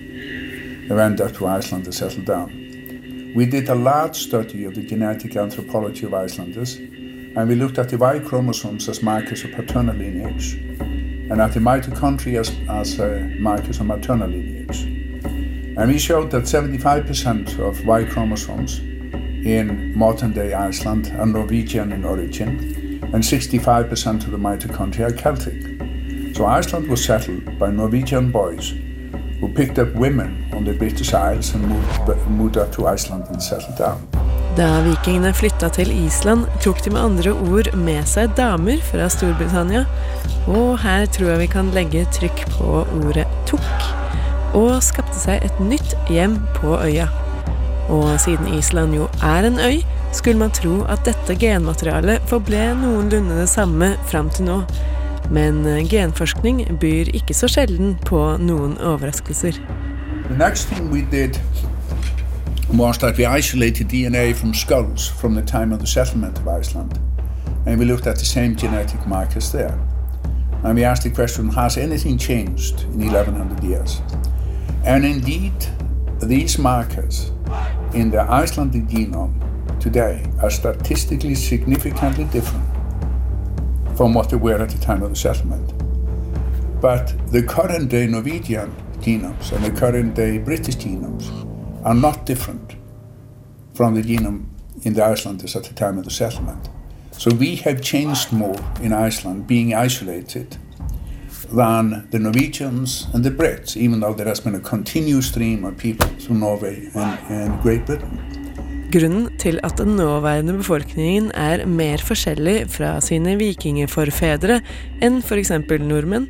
They 0.89 0.95
went 0.95 1.21
up 1.21 1.33
to 1.35 1.47
Iceland 1.47 1.87
and 1.87 1.95
settled 1.95 2.27
down. 2.27 2.51
We 3.35 3.47
did 3.47 3.69
a 3.69 3.75
large 3.75 4.17
study 4.17 4.65
of 4.65 4.75
the 4.75 4.83
genetic 4.83 5.37
anthropology 5.37 6.05
of 6.07 6.15
Icelanders, 6.15 6.79
and 7.37 7.49
we 7.49 7.55
looked 7.55 7.79
at 7.79 7.89
the 7.89 7.97
Y 7.97 8.19
chromosomes 8.19 8.89
as 8.89 9.03
markers 9.03 9.45
of 9.45 9.53
paternal 9.53 9.97
lineage, 9.97 10.55
and 10.55 11.41
at 11.41 11.55
the 11.55 11.61
mitochondria 11.61 12.41
as, 12.41 12.51
as 12.69 13.01
uh, 13.01 13.29
markers 13.39 13.81
of 13.81 13.87
maternal 13.87 14.29
lineage. 14.29 14.83
And 15.77 15.91
we 15.91 15.99
showed 15.99 16.31
that 16.33 16.43
75% 16.43 17.59
of 17.59 17.87
Y 17.87 18.05
chromosomes 18.05 18.81
in 18.81 19.97
modern 19.97 20.33
day 20.33 20.53
Iceland 20.53 21.09
are 21.19 21.27
Norwegian 21.27 21.93
in 21.93 22.05
origin, 22.05 23.01
and 23.03 23.23
65% 23.23 24.25
of 24.25 24.31
the 24.31 24.37
mitochondria 24.37 25.11
are 25.11 25.17
Celtic. 25.17 26.37
So 26.37 26.47
Iceland 26.47 26.89
was 26.89 27.05
settled 27.05 27.59
by 27.59 27.71
Norwegian 27.71 28.31
boys 28.31 28.75
who 29.41 29.53
picked 29.53 29.79
up 29.79 29.93
women 29.95 30.49
on 30.53 30.65
the 30.65 30.73
British 30.75 31.13
Isles 31.13 31.55
and 31.55 31.67
moved, 31.67 32.29
moved 32.29 32.57
up 32.59 32.73
to 32.73 32.87
Iceland 32.87 33.25
and 33.29 33.43
settled 33.43 33.77
down. 33.77 34.22
Da 34.53 34.83
vikingene 34.85 35.31
flytta 35.33 35.71
til 35.73 35.89
Island, 35.95 36.45
tok 36.61 36.83
de 36.85 36.91
med 36.93 37.01
andre 37.01 37.33
ord 37.33 37.71
med 37.79 38.05
seg 38.11 38.35
damer 38.37 38.83
fra 38.85 39.07
Storbritannia, 39.09 39.87
og 40.45 40.77
her 40.83 41.07
tror 41.09 41.31
jeg 41.31 41.41
vi 41.41 41.47
kan 41.55 41.71
legge 41.73 42.03
trykk 42.13 42.43
på 42.59 42.83
ordet 42.99 43.25
tok, 43.49 43.87
og 44.53 44.83
skapte 44.85 45.17
seg 45.17 45.47
et 45.47 45.63
nytt 45.65 45.95
hjem 46.13 46.37
på 46.59 46.75
øya. 46.83 47.09
Og 47.89 48.11
siden 48.21 48.53
Island 48.53 48.93
jo 48.99 49.09
er 49.25 49.49
en 49.49 49.57
øy, 49.57 49.81
skulle 50.13 50.43
man 50.45 50.53
tro 50.53 50.83
at 50.85 51.01
dette 51.09 51.39
genmaterialet 51.41 52.21
forble 52.29 52.75
noenlunde 52.83 53.41
det 53.41 53.49
samme 53.49 53.95
fram 54.13 54.29
til 54.37 54.51
nå. 54.51 54.59
Men 55.33 55.65
genforskning 55.89 56.67
byr 56.83 57.09
ikke 57.17 57.33
så 57.37 57.49
sjelden 57.49 57.97
på 58.05 58.21
noen 58.43 58.77
overraskelser. 58.85 59.57
Was 62.73 62.97
that 62.99 63.19
we 63.19 63.27
isolated 63.27 63.89
DNA 63.89 64.35
from 64.35 64.55
skulls 64.55 65.07
from 65.07 65.35
the 65.35 65.43
time 65.43 65.73
of 65.73 65.81
the 65.81 65.87
settlement 65.87 66.39
of 66.39 66.49
Iceland. 66.49 66.99
And 67.67 67.79
we 67.79 67.85
looked 67.85 68.07
at 68.07 68.17
the 68.17 68.25
same 68.25 68.57
genetic 68.57 69.07
markers 69.07 69.53
there. 69.53 69.79
And 70.65 70.77
we 70.77 70.85
asked 70.85 71.03
the 71.03 71.11
question, 71.11 71.51
has 71.51 71.77
anything 71.77 72.17
changed 72.17 72.85
in 72.85 73.13
1100 73.13 73.63
years? 73.63 74.01
And 74.85 75.05
indeed, 75.05 75.53
these 76.23 76.59
markers 76.59 77.31
in 77.93 78.11
the 78.11 78.23
Icelandic 78.23 78.85
genome 78.85 79.35
today 79.79 80.25
are 80.41 80.51
statistically 80.51 81.35
significantly 81.35 82.25
different 82.25 82.67
from 83.97 84.15
what 84.15 84.31
they 84.31 84.37
were 84.37 84.63
at 84.63 84.71
the 84.71 84.79
time 84.79 85.03
of 85.03 85.11
the 85.11 85.17
settlement. 85.17 85.75
But 86.81 87.15
the 87.31 87.43
current 87.43 87.91
day 87.91 88.07
Norwegian 88.07 88.75
genomes 89.01 89.53
and 89.53 89.63
the 89.63 89.79
current 89.79 90.15
day 90.15 90.39
British 90.39 90.77
genomes 90.77 91.31
are 91.85 91.95
not 91.95 92.27
different 92.27 92.77
from 93.75 93.95
the 93.95 94.03
genome 94.03 94.47
in 94.85 94.95
the 94.95 95.05
Icelanders 95.05 95.57
at 95.57 95.65
the 95.65 95.75
time 95.75 95.99
of 95.99 96.05
the 96.05 96.11
settlement. 96.11 96.69
So 97.13 97.31
we 97.31 97.57
have 97.57 97.83
changed 97.83 98.33
more 98.33 98.59
in 98.83 98.93
Iceland, 98.93 99.47
being 99.47 99.75
isolated, 99.75 100.57
than 101.53 102.09
the 102.11 102.19
Norwegians 102.19 103.07
and 103.13 103.25
the 103.25 103.31
Brits, 103.31 103.77
even 103.77 104.01
though 104.01 104.15
there 104.15 104.27
has 104.27 104.41
been 104.41 104.55
a 104.55 104.61
continuous 104.61 105.27
stream 105.27 105.65
of 105.65 105.77
people 105.77 106.09
through 106.19 106.39
Norway 106.39 106.89
and, 106.95 107.19
and 107.29 107.63
Great 107.63 107.87
Britain. 107.87 108.19
Grunnen 108.93 109.29
til 109.39 109.61
at 109.65 109.79
den 109.79 109.97
nåværende 109.97 110.53
befolkningen 110.53 111.31
er 111.35 111.67
mer 111.67 111.97
forskjellig 111.97 112.67
fra 112.69 113.01
sine 113.01 113.37
vikingforfedre 113.41 114.61
enn 115.03 115.23
f.eks. 115.23 115.53
nordmenn, 115.81 116.29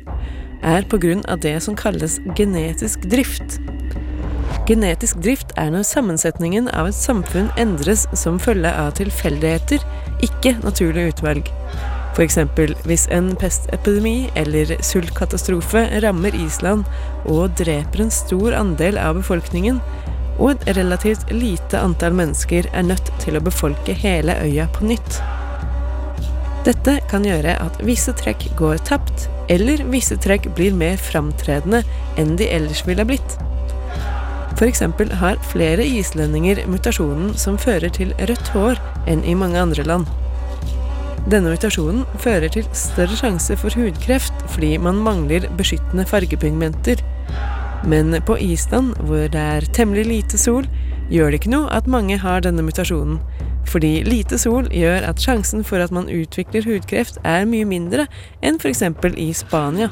er 0.63 0.85
av 1.27 1.39
det 1.39 1.57
som 1.63 1.75
kalles 1.75 2.21
genetisk 2.35 3.03
drift. 3.11 3.59
Genetisk 4.63 5.17
drift 5.19 5.49
er 5.59 5.73
når 5.73 5.83
sammensetningen 5.83 6.69
av 6.71 6.87
et 6.87 6.95
samfunn 6.95 7.49
endres 7.59 8.05
som 8.15 8.37
følge 8.39 8.69
av 8.71 8.93
tilfeldigheter, 8.95 9.83
ikke 10.23 10.53
naturlig 10.63 11.09
utvalg. 11.11 11.49
F.eks. 12.13 12.37
hvis 12.87 13.03
en 13.11 13.33
pestepidemi 13.41 14.29
eller 14.39 14.71
sultkatastrofe 14.85 15.83
rammer 16.05 16.35
Island 16.37 16.87
og 17.25 17.57
dreper 17.59 18.05
en 18.05 18.13
stor 18.13 18.55
andel 18.55 19.01
av 19.01 19.19
befolkningen, 19.19 19.81
og 20.39 20.53
et 20.53 20.77
relativt 20.79 21.27
lite 21.35 21.83
antall 21.83 22.15
mennesker 22.15 22.69
er 22.71 22.87
nødt 22.87 23.11
til 23.19 23.35
å 23.35 23.43
befolke 23.43 23.97
hele 23.97 24.37
øya 24.45 24.69
på 24.71 24.87
nytt. 24.93 25.19
Dette 26.63 27.01
kan 27.11 27.27
gjøre 27.27 27.57
at 27.59 27.81
visse 27.83 28.15
trekk 28.15 28.47
går 28.55 28.79
tapt, 28.87 29.27
eller 29.51 29.83
visse 29.91 30.15
trekk 30.23 30.53
blir 30.55 30.71
mer 30.71 30.95
framtredende 30.95 31.83
enn 32.15 32.37
de 32.39 32.47
ellers 32.47 32.85
ville 32.87 33.03
blitt. 33.03 33.35
F.eks. 34.63 34.79
har 35.19 35.39
flere 35.51 35.83
islendinger 35.83 36.61
mutasjonen 36.71 37.33
som 37.35 37.57
fører 37.59 37.91
til 37.91 38.13
rødt 38.15 38.51
hår 38.53 38.77
enn 39.11 39.23
i 39.27 39.33
mange 39.35 39.59
andre 39.59 39.83
land. 39.83 40.05
Denne 41.27 41.51
mutasjonen 41.51 42.05
fører 42.23 42.47
til 42.53 42.69
større 42.71 43.17
sjanse 43.19 43.57
for 43.59 43.75
hudkreft 43.75 44.45
fordi 44.53 44.77
man 44.79 45.01
mangler 45.03 45.49
beskyttende 45.59 46.05
fargepigmenter. 46.07 47.03
Men 47.83 48.15
på 48.23 48.37
Island, 48.39 48.95
hvor 49.03 49.27
det 49.27 49.43
er 49.57 49.67
temmelig 49.75 50.05
lite 50.07 50.39
sol, 50.39 50.69
gjør 51.11 51.33
det 51.33 51.41
ikke 51.41 51.51
noe 51.57 51.67
at 51.75 51.89
mange 51.91 52.15
har 52.23 52.47
denne 52.47 52.63
mutasjonen. 52.63 53.19
Fordi 53.67 54.05
lite 54.07 54.39
sol 54.39 54.71
gjør 54.71 55.09
at 55.09 55.19
sjansen 55.19 55.67
for 55.67 55.83
at 55.83 55.91
man 55.91 56.07
utvikler 56.07 56.63
hudkreft 56.63 57.19
er 57.27 57.43
mye 57.43 57.67
mindre 57.67 58.07
enn 58.39 58.63
f.eks. 58.63 58.85
i 59.19 59.33
Spania. 59.35 59.91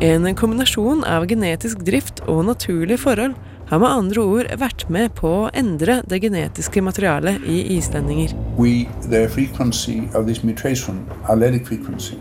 En 0.00 0.34
kombinasjon 0.34 1.04
av 1.04 1.26
genetisk 1.28 1.82
drift 1.86 2.22
og 2.26 2.44
naturlige 2.44 2.98
forhold 2.98 3.34
har 3.72 3.78
med 3.78 3.88
andre 3.88 4.20
ord 4.22 4.48
vært 4.60 4.82
med 4.92 5.14
på 5.16 5.28
å 5.28 5.50
endre 5.56 6.02
det 6.08 6.20
genetiske 6.24 6.82
materialet 6.84 7.44
i 7.48 7.62
islendinger. 7.76 8.34
We, 8.58 8.88
the 9.08 9.28
frequency 9.28 10.08
of 10.14 10.26
this 10.26 10.42
mutation, 10.44 11.06
allelic 11.28 11.66
frequency, 11.66 12.18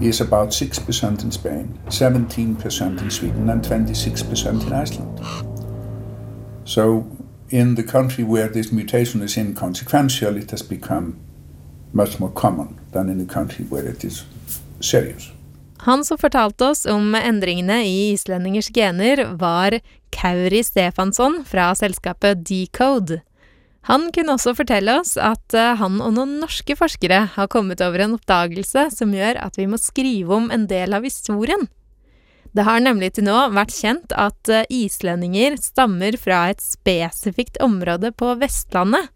is 0.00 0.20
about 0.20 0.50
6% 0.50 1.24
in 1.24 1.30
Spain, 1.30 1.78
17% 1.88 3.02
in 3.02 3.10
Sweden, 3.10 3.50
and 3.50 3.62
26% 3.62 4.66
in 4.66 4.72
Iceland. 4.72 5.20
So, 6.64 7.04
in 7.50 7.74
the 7.74 7.82
country 7.82 8.24
where 8.24 8.48
this 8.48 8.72
mutation 8.72 9.22
is 9.22 9.36
inconsequential, 9.36 10.36
it 10.36 10.50
has 10.50 10.62
become 10.62 11.18
much 11.92 12.18
more 12.18 12.30
common 12.30 12.80
than 12.92 13.08
in 13.08 13.18
the 13.18 13.32
country 13.34 13.66
where 13.66 13.84
it 13.84 14.04
is 14.04 14.24
serious. 14.80 15.30
Han 15.82 16.04
som 16.06 16.18
fortalte 16.18 16.68
oss 16.70 16.84
om 16.86 17.14
endringene 17.18 17.80
i 17.88 18.12
islendingers 18.12 18.70
gener, 18.70 19.24
var 19.34 19.80
Kauri 20.14 20.62
Stefansson 20.62 21.40
fra 21.48 21.72
selskapet 21.74 22.44
Decode. 22.46 23.18
Han 23.90 24.12
kunne 24.14 24.36
også 24.36 24.54
fortelle 24.54 24.94
oss 25.00 25.16
at 25.18 25.54
eh, 25.58 25.74
han 25.80 25.98
og 25.98 26.14
noen 26.14 26.36
norske 26.38 26.76
forskere 26.78 27.24
har 27.34 27.50
kommet 27.50 27.82
over 27.82 28.04
en 28.04 28.14
oppdagelse 28.14 28.92
som 28.94 29.14
gjør 29.16 29.40
at 29.42 29.58
vi 29.58 29.66
må 29.66 29.80
skrive 29.82 30.36
om 30.36 30.52
en 30.54 30.68
del 30.70 30.94
av 30.94 31.02
historien. 31.02 31.66
Det 32.54 32.62
har 32.68 32.84
nemlig 32.84 33.14
til 33.16 33.26
nå 33.26 33.38
vært 33.56 33.74
kjent 33.74 34.14
at 34.14 34.52
eh, 34.52 34.68
islendinger 34.70 35.58
stammer 35.58 36.14
fra 36.20 36.44
et 36.52 36.62
spesifikt 36.62 37.58
område 37.64 38.12
på 38.14 38.36
Vestlandet. 38.38 39.10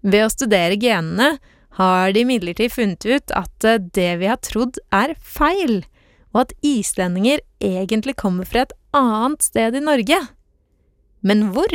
Ved 0.00 0.24
å 0.24 0.32
studere 0.32 0.80
genene 0.80 1.34
har 1.78 2.12
de 2.14 2.22
imidlertid 2.22 2.72
funnet 2.72 3.04
ut 3.06 3.34
at 3.34 3.66
eh, 3.66 3.82
det 3.96 4.12
vi 4.22 4.30
har 4.30 4.40
trodd 4.44 4.78
er 4.94 5.16
feil, 5.18 5.82
og 6.34 6.44
at 6.44 6.54
islendinger 6.66 7.42
egentlig 7.62 8.16
kommer 8.20 8.48
fra 8.48 8.64
et 8.64 8.74
annet 8.94 9.42
sted 9.42 9.78
i 9.78 9.82
Norge. 9.84 10.20
Men 11.22 11.48
hvor? 11.54 11.74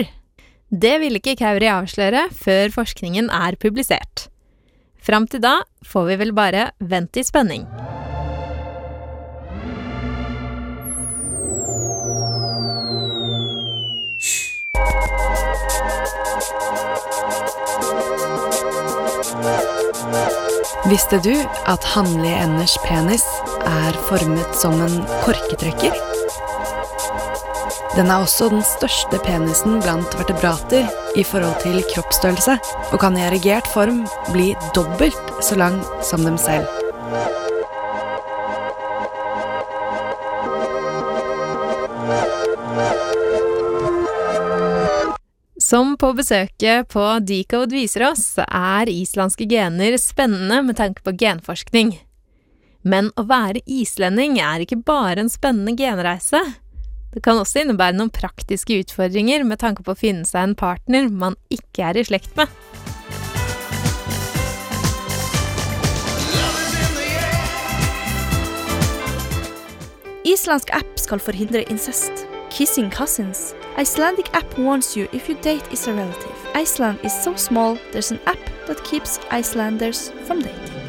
Det 0.69 0.95
vil 1.01 1.17
ikke 1.17 1.37
Kauri 1.39 1.69
avsløre 1.71 2.27
før 2.35 2.75
forskningen 2.75 3.31
er 3.33 3.57
publisert. 3.59 4.27
Fram 4.99 5.25
til 5.31 5.41
da 5.41 5.61
får 5.87 6.11
vi 6.11 6.19
vel 6.21 6.35
bare 6.37 6.69
vente 6.79 7.23
i 7.23 7.25
spenning. 7.25 7.65
Visste 20.89 21.19
du 21.21 21.35
at 21.69 21.83
hannlige 21.93 22.37
enders 22.41 22.73
penis 22.81 23.25
er 23.67 23.97
formet 24.07 24.55
som 24.57 24.79
en 24.81 24.95
korketrekker? 25.21 25.93
Den 27.93 28.09
er 28.09 28.23
også 28.23 28.47
den 28.49 28.63
største 28.65 29.19
penisen 29.21 29.77
blant 29.83 30.17
vertebrater 30.17 30.89
i 31.19 31.25
forhold 31.27 31.61
til 31.61 31.83
kroppsstørrelse, 31.93 32.57
og 32.89 32.97
kan 33.03 33.17
i 33.19 33.27
erigert 33.27 33.69
form 33.69 34.05
bli 34.31 34.55
dobbelt 34.73 35.33
så 35.45 35.59
lang 35.61 35.81
som 36.05 36.25
dem 36.25 36.41
selv. 36.41 36.78
Som 45.69 45.97
på 46.01 46.15
besøket 46.17 46.87
på 46.89 47.01
Decode 47.21 47.75
viser 47.77 48.07
oss, 48.07 48.23
er 48.41 48.89
islandske 48.89 49.45
gener 49.45 49.99
spennende 50.01 50.63
med 50.65 50.79
tanke 50.79 51.03
på 51.05 51.11
genforskning. 51.13 51.91
Men 52.81 53.11
å 53.13 53.27
være 53.29 53.61
islending 53.69 54.39
er 54.41 54.63
ikke 54.63 54.79
bare 54.81 55.21
en 55.21 55.29
spennende 55.29 55.75
genreise. 55.77 56.41
Det 57.13 57.21
kan 57.21 57.37
også 57.37 57.61
innebære 57.61 57.99
noen 57.99 58.09
praktiske 58.09 58.79
utfordringer 58.81 59.45
med 59.45 59.61
tanke 59.61 59.85
på 59.85 59.93
å 59.93 59.99
finne 59.99 60.25
seg 60.25 60.47
en 60.47 60.57
partner 60.57 61.11
man 61.13 61.37
ikke 61.53 61.91
er 61.91 62.01
i 62.01 62.07
slekt 62.09 62.33
med. 62.39 62.49
Islandsk 70.25 70.73
app 70.81 70.97
skal 70.97 71.21
forhindre 71.21 71.67
incest. 71.69 72.28
Kissing 72.49 72.89
cousins. 72.89 73.53
Icelandic 73.77 74.33
app 74.33 74.57
warns 74.57 74.97
you 74.97 75.07
if 75.13 75.29
you 75.29 75.35
date 75.41 75.63
is 75.71 75.87
a 75.87 75.93
relative. 75.93 76.35
Iceland 76.55 76.99
is 77.03 77.13
so 77.23 77.35
small, 77.35 77.77
there's 77.91 78.11
an 78.11 78.19
app 78.25 78.39
that 78.67 78.83
keeps 78.83 79.19
Icelanders 79.31 80.11
from 80.25 80.41
dating. 80.41 80.79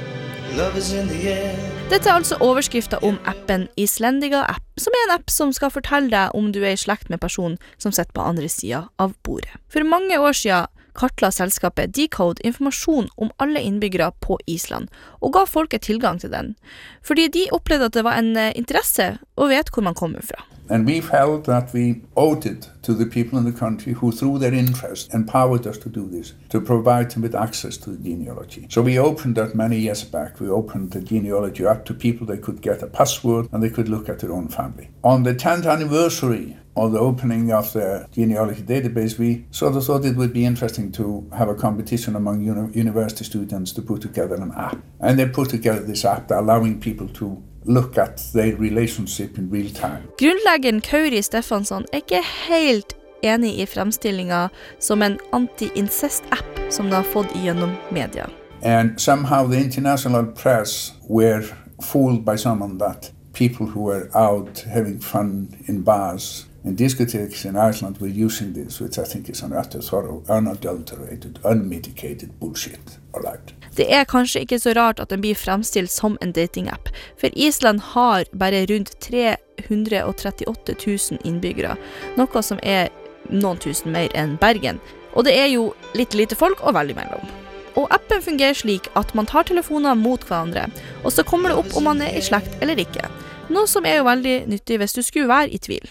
Dette 1.90 2.08
er 2.08 2.16
altså 2.16 2.36
overskrifta 2.42 2.98
om 3.06 3.20
appen 3.24 3.68
Islendiga 3.78 4.40
App, 4.50 4.64
som 4.80 4.96
er 4.96 5.04
en 5.04 5.14
app 5.14 5.30
som 5.30 5.52
skal 5.54 5.70
fortelle 5.70 6.10
deg 6.10 6.34
om 6.34 6.48
du 6.50 6.58
er 6.64 6.74
i 6.74 6.80
slekt 6.80 7.06
med 7.12 7.20
personen 7.22 7.54
som 7.78 7.94
sitter 7.94 8.10
på 8.16 8.24
andre 8.24 8.48
sida 8.50 8.88
av 8.98 9.14
bordet. 9.22 9.52
For 9.70 9.86
mange 9.86 10.18
år 10.18 10.34
siden 10.34 10.66
kartla 10.94 11.30
selskapet 11.34 11.94
Decode 11.96 12.42
informasjon 12.46 13.08
om 13.16 13.30
alle 13.38 13.62
innbyggere 13.62 14.12
på 14.20 14.38
Island, 14.46 14.88
og 15.20 15.34
ga 15.36 15.44
folket 15.48 15.86
tilgang 15.88 16.20
til 16.20 16.32
den, 16.32 16.54
fordi 17.02 17.28
de 17.28 17.48
opplevde 17.52 17.90
at 17.90 17.98
det 17.98 18.06
var 18.06 18.18
en 18.20 18.36
eh, 18.36 18.52
interesse 18.56 19.16
å 19.36 19.50
vite 19.50 19.72
hvor 19.74 19.86
man 19.86 19.98
kommer 19.98 20.24
fra. 20.24 20.44
And 20.70 20.86
we 20.86 21.00
felt 21.00 21.44
that 21.46 21.72
we 21.74 22.02
owed 22.14 22.46
it 22.46 22.70
to 22.82 22.94
the 22.94 23.04
people 23.04 23.36
in 23.36 23.44
the 23.44 23.52
country 23.52 23.92
who, 23.92 24.12
through 24.12 24.38
their 24.38 24.54
interest, 24.54 25.12
empowered 25.12 25.66
us 25.66 25.76
to 25.78 25.88
do 25.88 26.08
this, 26.08 26.34
to 26.50 26.60
provide 26.60 27.10
them 27.10 27.22
with 27.22 27.34
access 27.34 27.76
to 27.78 27.90
the 27.90 27.98
genealogy. 27.98 28.66
So 28.70 28.80
we 28.80 28.96
opened 28.96 29.34
that 29.34 29.56
many 29.56 29.78
years 29.78 30.04
back. 30.04 30.38
We 30.38 30.48
opened 30.48 30.92
the 30.92 31.00
genealogy 31.00 31.66
up 31.66 31.84
to 31.86 31.94
people. 31.94 32.24
They 32.24 32.38
could 32.38 32.62
get 32.62 32.84
a 32.84 32.86
password 32.86 33.48
and 33.52 33.60
they 33.64 33.70
could 33.70 33.88
look 33.88 34.08
at 34.08 34.20
their 34.20 34.32
own 34.32 34.46
family. 34.46 34.90
On 35.02 35.24
the 35.24 35.34
10th 35.34 35.66
anniversary 35.66 36.56
of 36.76 36.92
the 36.92 36.98
opening 36.98 37.52
of 37.52 37.72
the 37.72 38.06
genealogy 38.12 38.62
database, 38.62 39.18
we 39.18 39.44
sort 39.50 39.76
of 39.76 39.84
thought 39.84 40.04
it 40.04 40.16
would 40.16 40.32
be 40.32 40.44
interesting 40.44 40.92
to 40.92 41.26
have 41.36 41.48
a 41.48 41.54
competition 41.54 42.16
among 42.16 42.40
uni 42.40 42.70
university 42.74 43.24
students 43.24 43.72
to 43.72 43.82
put 43.82 44.00
together 44.00 44.36
an 44.36 44.52
app. 44.56 44.78
And 45.00 45.18
they 45.18 45.26
put 45.26 45.50
together 45.50 45.80
this 45.80 46.04
app 46.04 46.30
allowing 46.30 46.80
people 46.80 47.08
to 47.08 47.42
look 47.64 47.98
at 47.98 48.22
their 48.32 48.56
relationship 48.56 49.38
in 49.38 49.50
real 49.50 49.70
time. 49.70 50.02
Grunnleggeren 50.18 50.80
Kauri 50.80 51.22
Stefansson 51.22 51.84
er 51.92 51.96
ikke 51.96 52.22
helt 52.48 52.96
enig 53.22 53.58
i 53.58 53.66
fremstillinga 53.66 54.48
som 54.78 55.02
en 55.02 55.18
anti-incest-app 55.32 56.60
som 56.70 56.86
de 56.86 56.94
har 56.94 57.02
fått 57.02 57.34
gjennom 57.44 57.74
media. 57.90 58.26
And 58.62 59.00
somehow 59.00 59.46
the 59.48 59.58
international 59.58 60.26
press 60.26 60.92
were 61.08 61.42
fooled 61.82 62.24
by 62.24 62.36
someone 62.36 62.78
that 62.78 63.12
people 63.32 63.66
who 63.66 63.80
were 63.80 64.08
out 64.14 64.64
having 64.66 65.00
fun 65.00 65.48
in 65.66 65.82
bars 65.82 66.46
and 66.64 66.76
discotheques 66.76 67.44
in 67.44 67.56
Iceland 67.56 68.00
were 68.00 68.24
using 68.26 68.52
this, 68.52 68.80
which 68.80 68.98
I 68.98 69.04
think 69.04 69.28
is 69.28 69.42
an 69.42 69.52
utter 69.52 69.80
thorough, 69.80 70.22
unadulterated, 70.28 71.38
unmedicated 71.44 72.30
bullshit. 72.40 72.98
Right. 73.14 73.54
Det 73.76 73.86
er 73.94 74.04
kanskje 74.04 74.40
ikke 74.40 74.58
så 74.58 74.72
rart 74.76 75.00
at 75.00 75.10
den 75.10 75.20
blir 75.20 75.34
fremstilt 75.34 75.90
som 75.90 76.18
en 76.20 76.32
datingapp, 76.32 76.88
for 77.20 77.30
Island 77.36 77.80
har 77.80 78.24
bare 78.38 78.66
rundt 78.66 78.90
338 79.00 80.74
000 80.86 81.20
innbyggere, 81.24 81.76
noe 82.16 82.42
som 82.42 82.58
er 82.62 82.90
noen 83.30 83.58
tusen 83.58 83.92
mer 83.92 84.10
enn 84.14 84.36
Bergen. 84.40 84.80
Og 85.14 85.24
det 85.24 85.34
er 85.38 85.48
jo 85.52 85.70
litt 85.94 86.14
lite 86.14 86.36
folk 86.38 86.62
og 86.62 86.74
veldig 86.74 86.96
mellom. 86.98 87.30
Og 87.78 87.86
appen 87.94 88.22
fungerer 88.22 88.54
slik 88.58 88.90
at 88.98 89.14
man 89.14 89.28
tar 89.30 89.46
telefoner 89.46 89.94
mot 89.94 90.22
hverandre, 90.26 90.66
og 91.04 91.14
så 91.14 91.24
kommer 91.26 91.50
det 91.50 91.58
opp 91.62 91.76
om 91.78 91.86
man 91.86 92.02
er 92.02 92.18
i 92.18 92.24
slekt 92.24 92.58
eller 92.60 92.78
ikke. 92.78 93.06
Noe 93.50 93.66
som 93.70 93.86
er 93.86 94.00
jo 94.00 94.06
veldig 94.06 94.36
nyttig 94.50 94.78
hvis 94.78 94.94
du 94.94 95.02
skulle 95.02 95.30
være 95.30 95.54
i 95.54 95.58
tvil. 95.62 95.86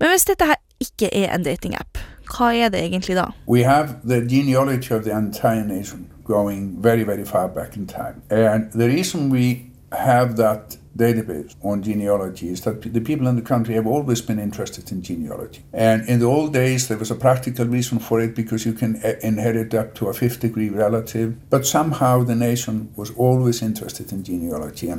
Men 0.00 0.08
hvis 0.10 0.24
dette 0.24 0.46
her 0.46 0.54
ikke 0.80 1.08
er 1.16 1.34
en 1.34 1.42
datingapp, 1.42 1.98
hva 2.28 2.52
er 2.54 2.68
det 2.68 2.80
egentlig 2.84 3.16
da? 3.16 3.24
We 3.48 3.64
have 3.64 3.88
the 4.04 4.20
genealogy 4.28 4.92
of 4.92 5.02
the 5.02 5.18
entire 5.18 5.64
nation 5.64 6.06
going 6.24 6.82
very, 6.82 7.02
very 7.02 7.24
far 7.24 7.48
back 7.48 7.76
in 7.76 7.86
time. 7.86 8.22
And 8.30 8.70
the 8.72 8.86
reason 8.86 9.32
we 9.32 9.70
have 9.92 10.36
that 10.36 10.78
database 10.98 11.54
on 11.64 11.82
genealogy 11.82 12.48
is 12.48 12.60
that 12.60 12.82
the 12.82 13.00
people 13.00 13.26
in 13.28 13.36
the 13.36 13.42
country 13.42 13.74
have 13.74 13.86
always 13.86 14.20
been 14.20 14.38
interested 14.38 14.92
in 14.92 15.02
genealogy. 15.02 15.62
And 15.72 16.08
in 16.08 16.18
the 16.18 16.26
old 16.26 16.52
days, 16.52 16.88
there 16.88 16.98
was 16.98 17.10
for 17.10 18.20
it 18.20 18.34
because 18.34 18.66
you 18.66 18.74
can 18.74 19.00
uh, 19.04 19.14
inherit 19.22 19.74
up 19.74 19.94
to 19.94 20.08
a 20.08 20.12
fifth 20.12 20.40
degree 20.40 20.68
relative. 20.68 21.34
But 21.50 21.66
somehow 21.66 22.24
the 22.24 22.34
nation 22.34 22.92
was 22.96 23.10
always 23.16 23.62
interested 23.62 24.12
in 24.12 24.24
genealogy. 24.24 24.92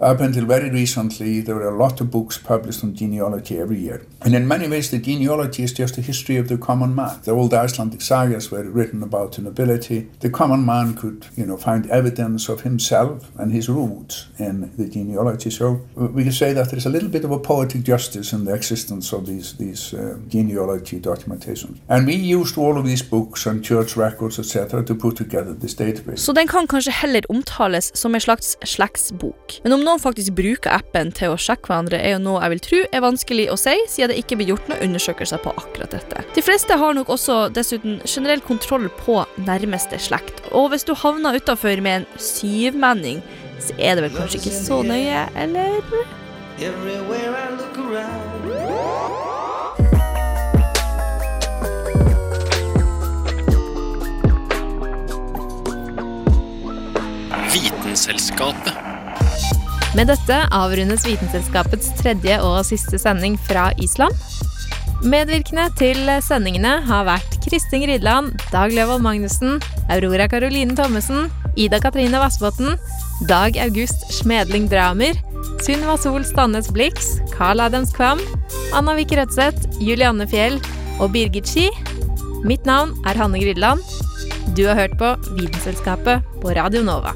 Up 0.00 0.20
until 0.20 0.44
very 0.46 0.70
recently, 0.70 1.40
there 1.40 1.54
were 1.54 1.68
a 1.68 1.76
lot 1.76 2.00
of 2.00 2.10
books 2.10 2.38
published 2.38 2.84
on 2.84 2.94
genealogy 2.94 3.58
every 3.58 3.78
year. 3.78 4.06
And 4.22 4.34
in 4.34 4.48
many 4.48 4.68
ways, 4.68 4.90
the 4.90 4.98
genealogy 4.98 5.62
is 5.62 5.72
just 5.72 5.98
a 5.98 6.00
history 6.00 6.36
of 6.36 6.48
the 6.48 6.58
common 6.58 6.94
man. 6.94 7.20
The 7.22 7.32
old 7.32 7.54
Icelandic 7.54 8.00
sagas 8.00 8.50
were 8.50 8.64
written 8.64 9.02
about 9.02 9.32
the 9.32 9.42
nobility. 9.42 10.08
The 10.20 10.30
common 10.30 10.64
man 10.64 10.94
could, 10.94 11.26
you 11.36 11.46
know, 11.46 11.56
find 11.56 11.90
evidence 11.90 12.48
of 12.48 12.62
himself 12.62 13.30
and 13.38 13.52
his 13.52 13.68
roots 13.68 14.26
in 14.38 14.72
the 14.76 14.88
genealogy. 14.88 15.50
So 15.50 15.80
we 15.94 16.24
can 16.24 16.32
say 16.32 16.52
that 16.52 16.70
there's 16.70 16.86
a 16.86 16.90
little 16.90 17.08
bit 17.08 17.24
of 17.24 17.30
a 17.30 17.38
poetic 17.38 17.82
justice 17.82 18.32
in 18.32 18.44
the 18.44 18.54
existence 18.54 19.12
of 19.12 19.26
these 19.26 19.54
these 19.58 19.94
uh, 19.94 20.18
genealogy 20.28 20.98
documentation. 20.98 21.80
And 21.88 22.06
we 22.06 22.14
used 22.14 22.58
all 22.58 22.78
of 22.78 22.84
these 22.84 23.02
books 23.02 23.46
and 23.46 23.64
church 23.64 23.96
records, 23.96 24.38
etc., 24.38 24.82
to 24.84 24.94
put 24.94 25.16
together 25.16 25.54
this 25.54 25.74
database. 25.74 26.32
Den 26.34 26.48
kan 26.48 26.66
kanskje 26.66 26.92
heller 26.92 27.20
omtales 27.28 27.90
som 27.94 28.14
en 28.14 28.20
slags 28.20 28.56
slektsbok. 28.64 29.60
Men 29.62 29.72
om 29.84 29.90
noen 29.90 30.00
faktisk 30.00 30.32
bruker 30.32 30.72
appen 30.72 31.10
til 31.12 31.34
å 31.34 31.40
sjekke 31.40 31.68
hverandre, 31.68 31.98
er 32.00 32.14
jo 32.14 32.22
noe 32.24 32.40
jeg 32.40 32.52
vil 32.54 32.62
tro 32.64 32.78
er 32.88 33.02
vanskelig 33.04 33.44
å 33.52 33.56
si, 33.60 33.74
siden 33.92 34.14
det 34.14 34.22
ikke 34.22 34.38
blir 34.40 34.54
gjort 34.54 34.70
noen 34.70 34.80
undersøkelser 34.86 35.42
på 35.44 35.52
akkurat 35.60 35.92
dette. 35.92 36.24
De 36.36 36.44
fleste 36.44 36.78
har 36.80 36.96
nok 36.96 37.12
også 37.12 37.36
dessuten 37.52 37.98
generell 38.08 38.40
kontroll 38.44 38.88
på 39.02 39.20
nærmeste 39.44 40.00
slekt, 40.00 40.40
og 40.56 40.70
hvis 40.72 40.88
du 40.88 40.94
havner 40.96 41.36
utafor 41.36 41.82
med 41.84 42.02
en 42.02 42.06
syvmenning, 42.16 43.20
så 43.60 43.76
er 43.76 43.98
det 43.98 44.06
vel 44.06 44.16
kanskje 44.16 44.40
ikke 44.40 44.56
så 44.56 44.80
nøye, 44.86 45.26
eller? 45.36 45.76
Everywhere 46.64 47.34
I 47.34 47.50
look 47.58 47.76
around. 47.84 48.40
Vitenselskapet. 57.54 58.83
Med 59.94 60.08
dette 60.10 60.36
avrundes 60.50 61.04
Vitenselskapets 61.06 61.92
tredje 62.00 62.40
og 62.42 62.64
siste 62.66 62.98
sending 62.98 63.36
fra 63.46 63.68
Island. 63.82 64.14
Medvirkende 65.06 65.68
til 65.78 66.08
sendingene 66.24 66.80
har 66.88 67.04
vært 67.06 67.36
Kristin 67.44 67.84
Rydland, 67.86 68.32
Dag 68.50 68.72
Løvold 68.74 69.04
Magnussen, 69.04 69.60
Aurora 69.92 70.26
Caroline 70.30 70.74
Thommessen, 70.74 71.28
Ida 71.54 71.78
Katrine 71.82 72.18
Vassbotn, 72.18 72.74
Dag 73.28 73.58
August 73.62 74.08
Smedling 74.16 74.66
Dramer, 74.72 75.14
Sunniva 75.62 75.94
Sol 76.00 76.26
Stannes 76.26 76.72
Blix, 76.74 77.20
Carl 77.30 77.62
Adams 77.62 77.94
Kvam, 77.94 78.22
Anna 78.74 78.96
Vik 78.98 79.14
Rødseth, 79.14 79.78
Julianne 79.78 80.26
Fjell 80.26 80.58
og 80.98 81.12
Birgit 81.14 81.46
Ski. 81.46 81.68
Mitt 82.42 82.66
navn 82.66 82.96
er 83.06 83.20
Hanne 83.20 83.38
Grydland. 83.38 83.84
Du 84.58 84.66
har 84.66 84.74
hørt 84.80 84.98
på 84.98 85.14
Vitenselskapet 85.38 86.26
på 86.42 86.56
Radio 86.58 86.82
Nova. 86.82 87.14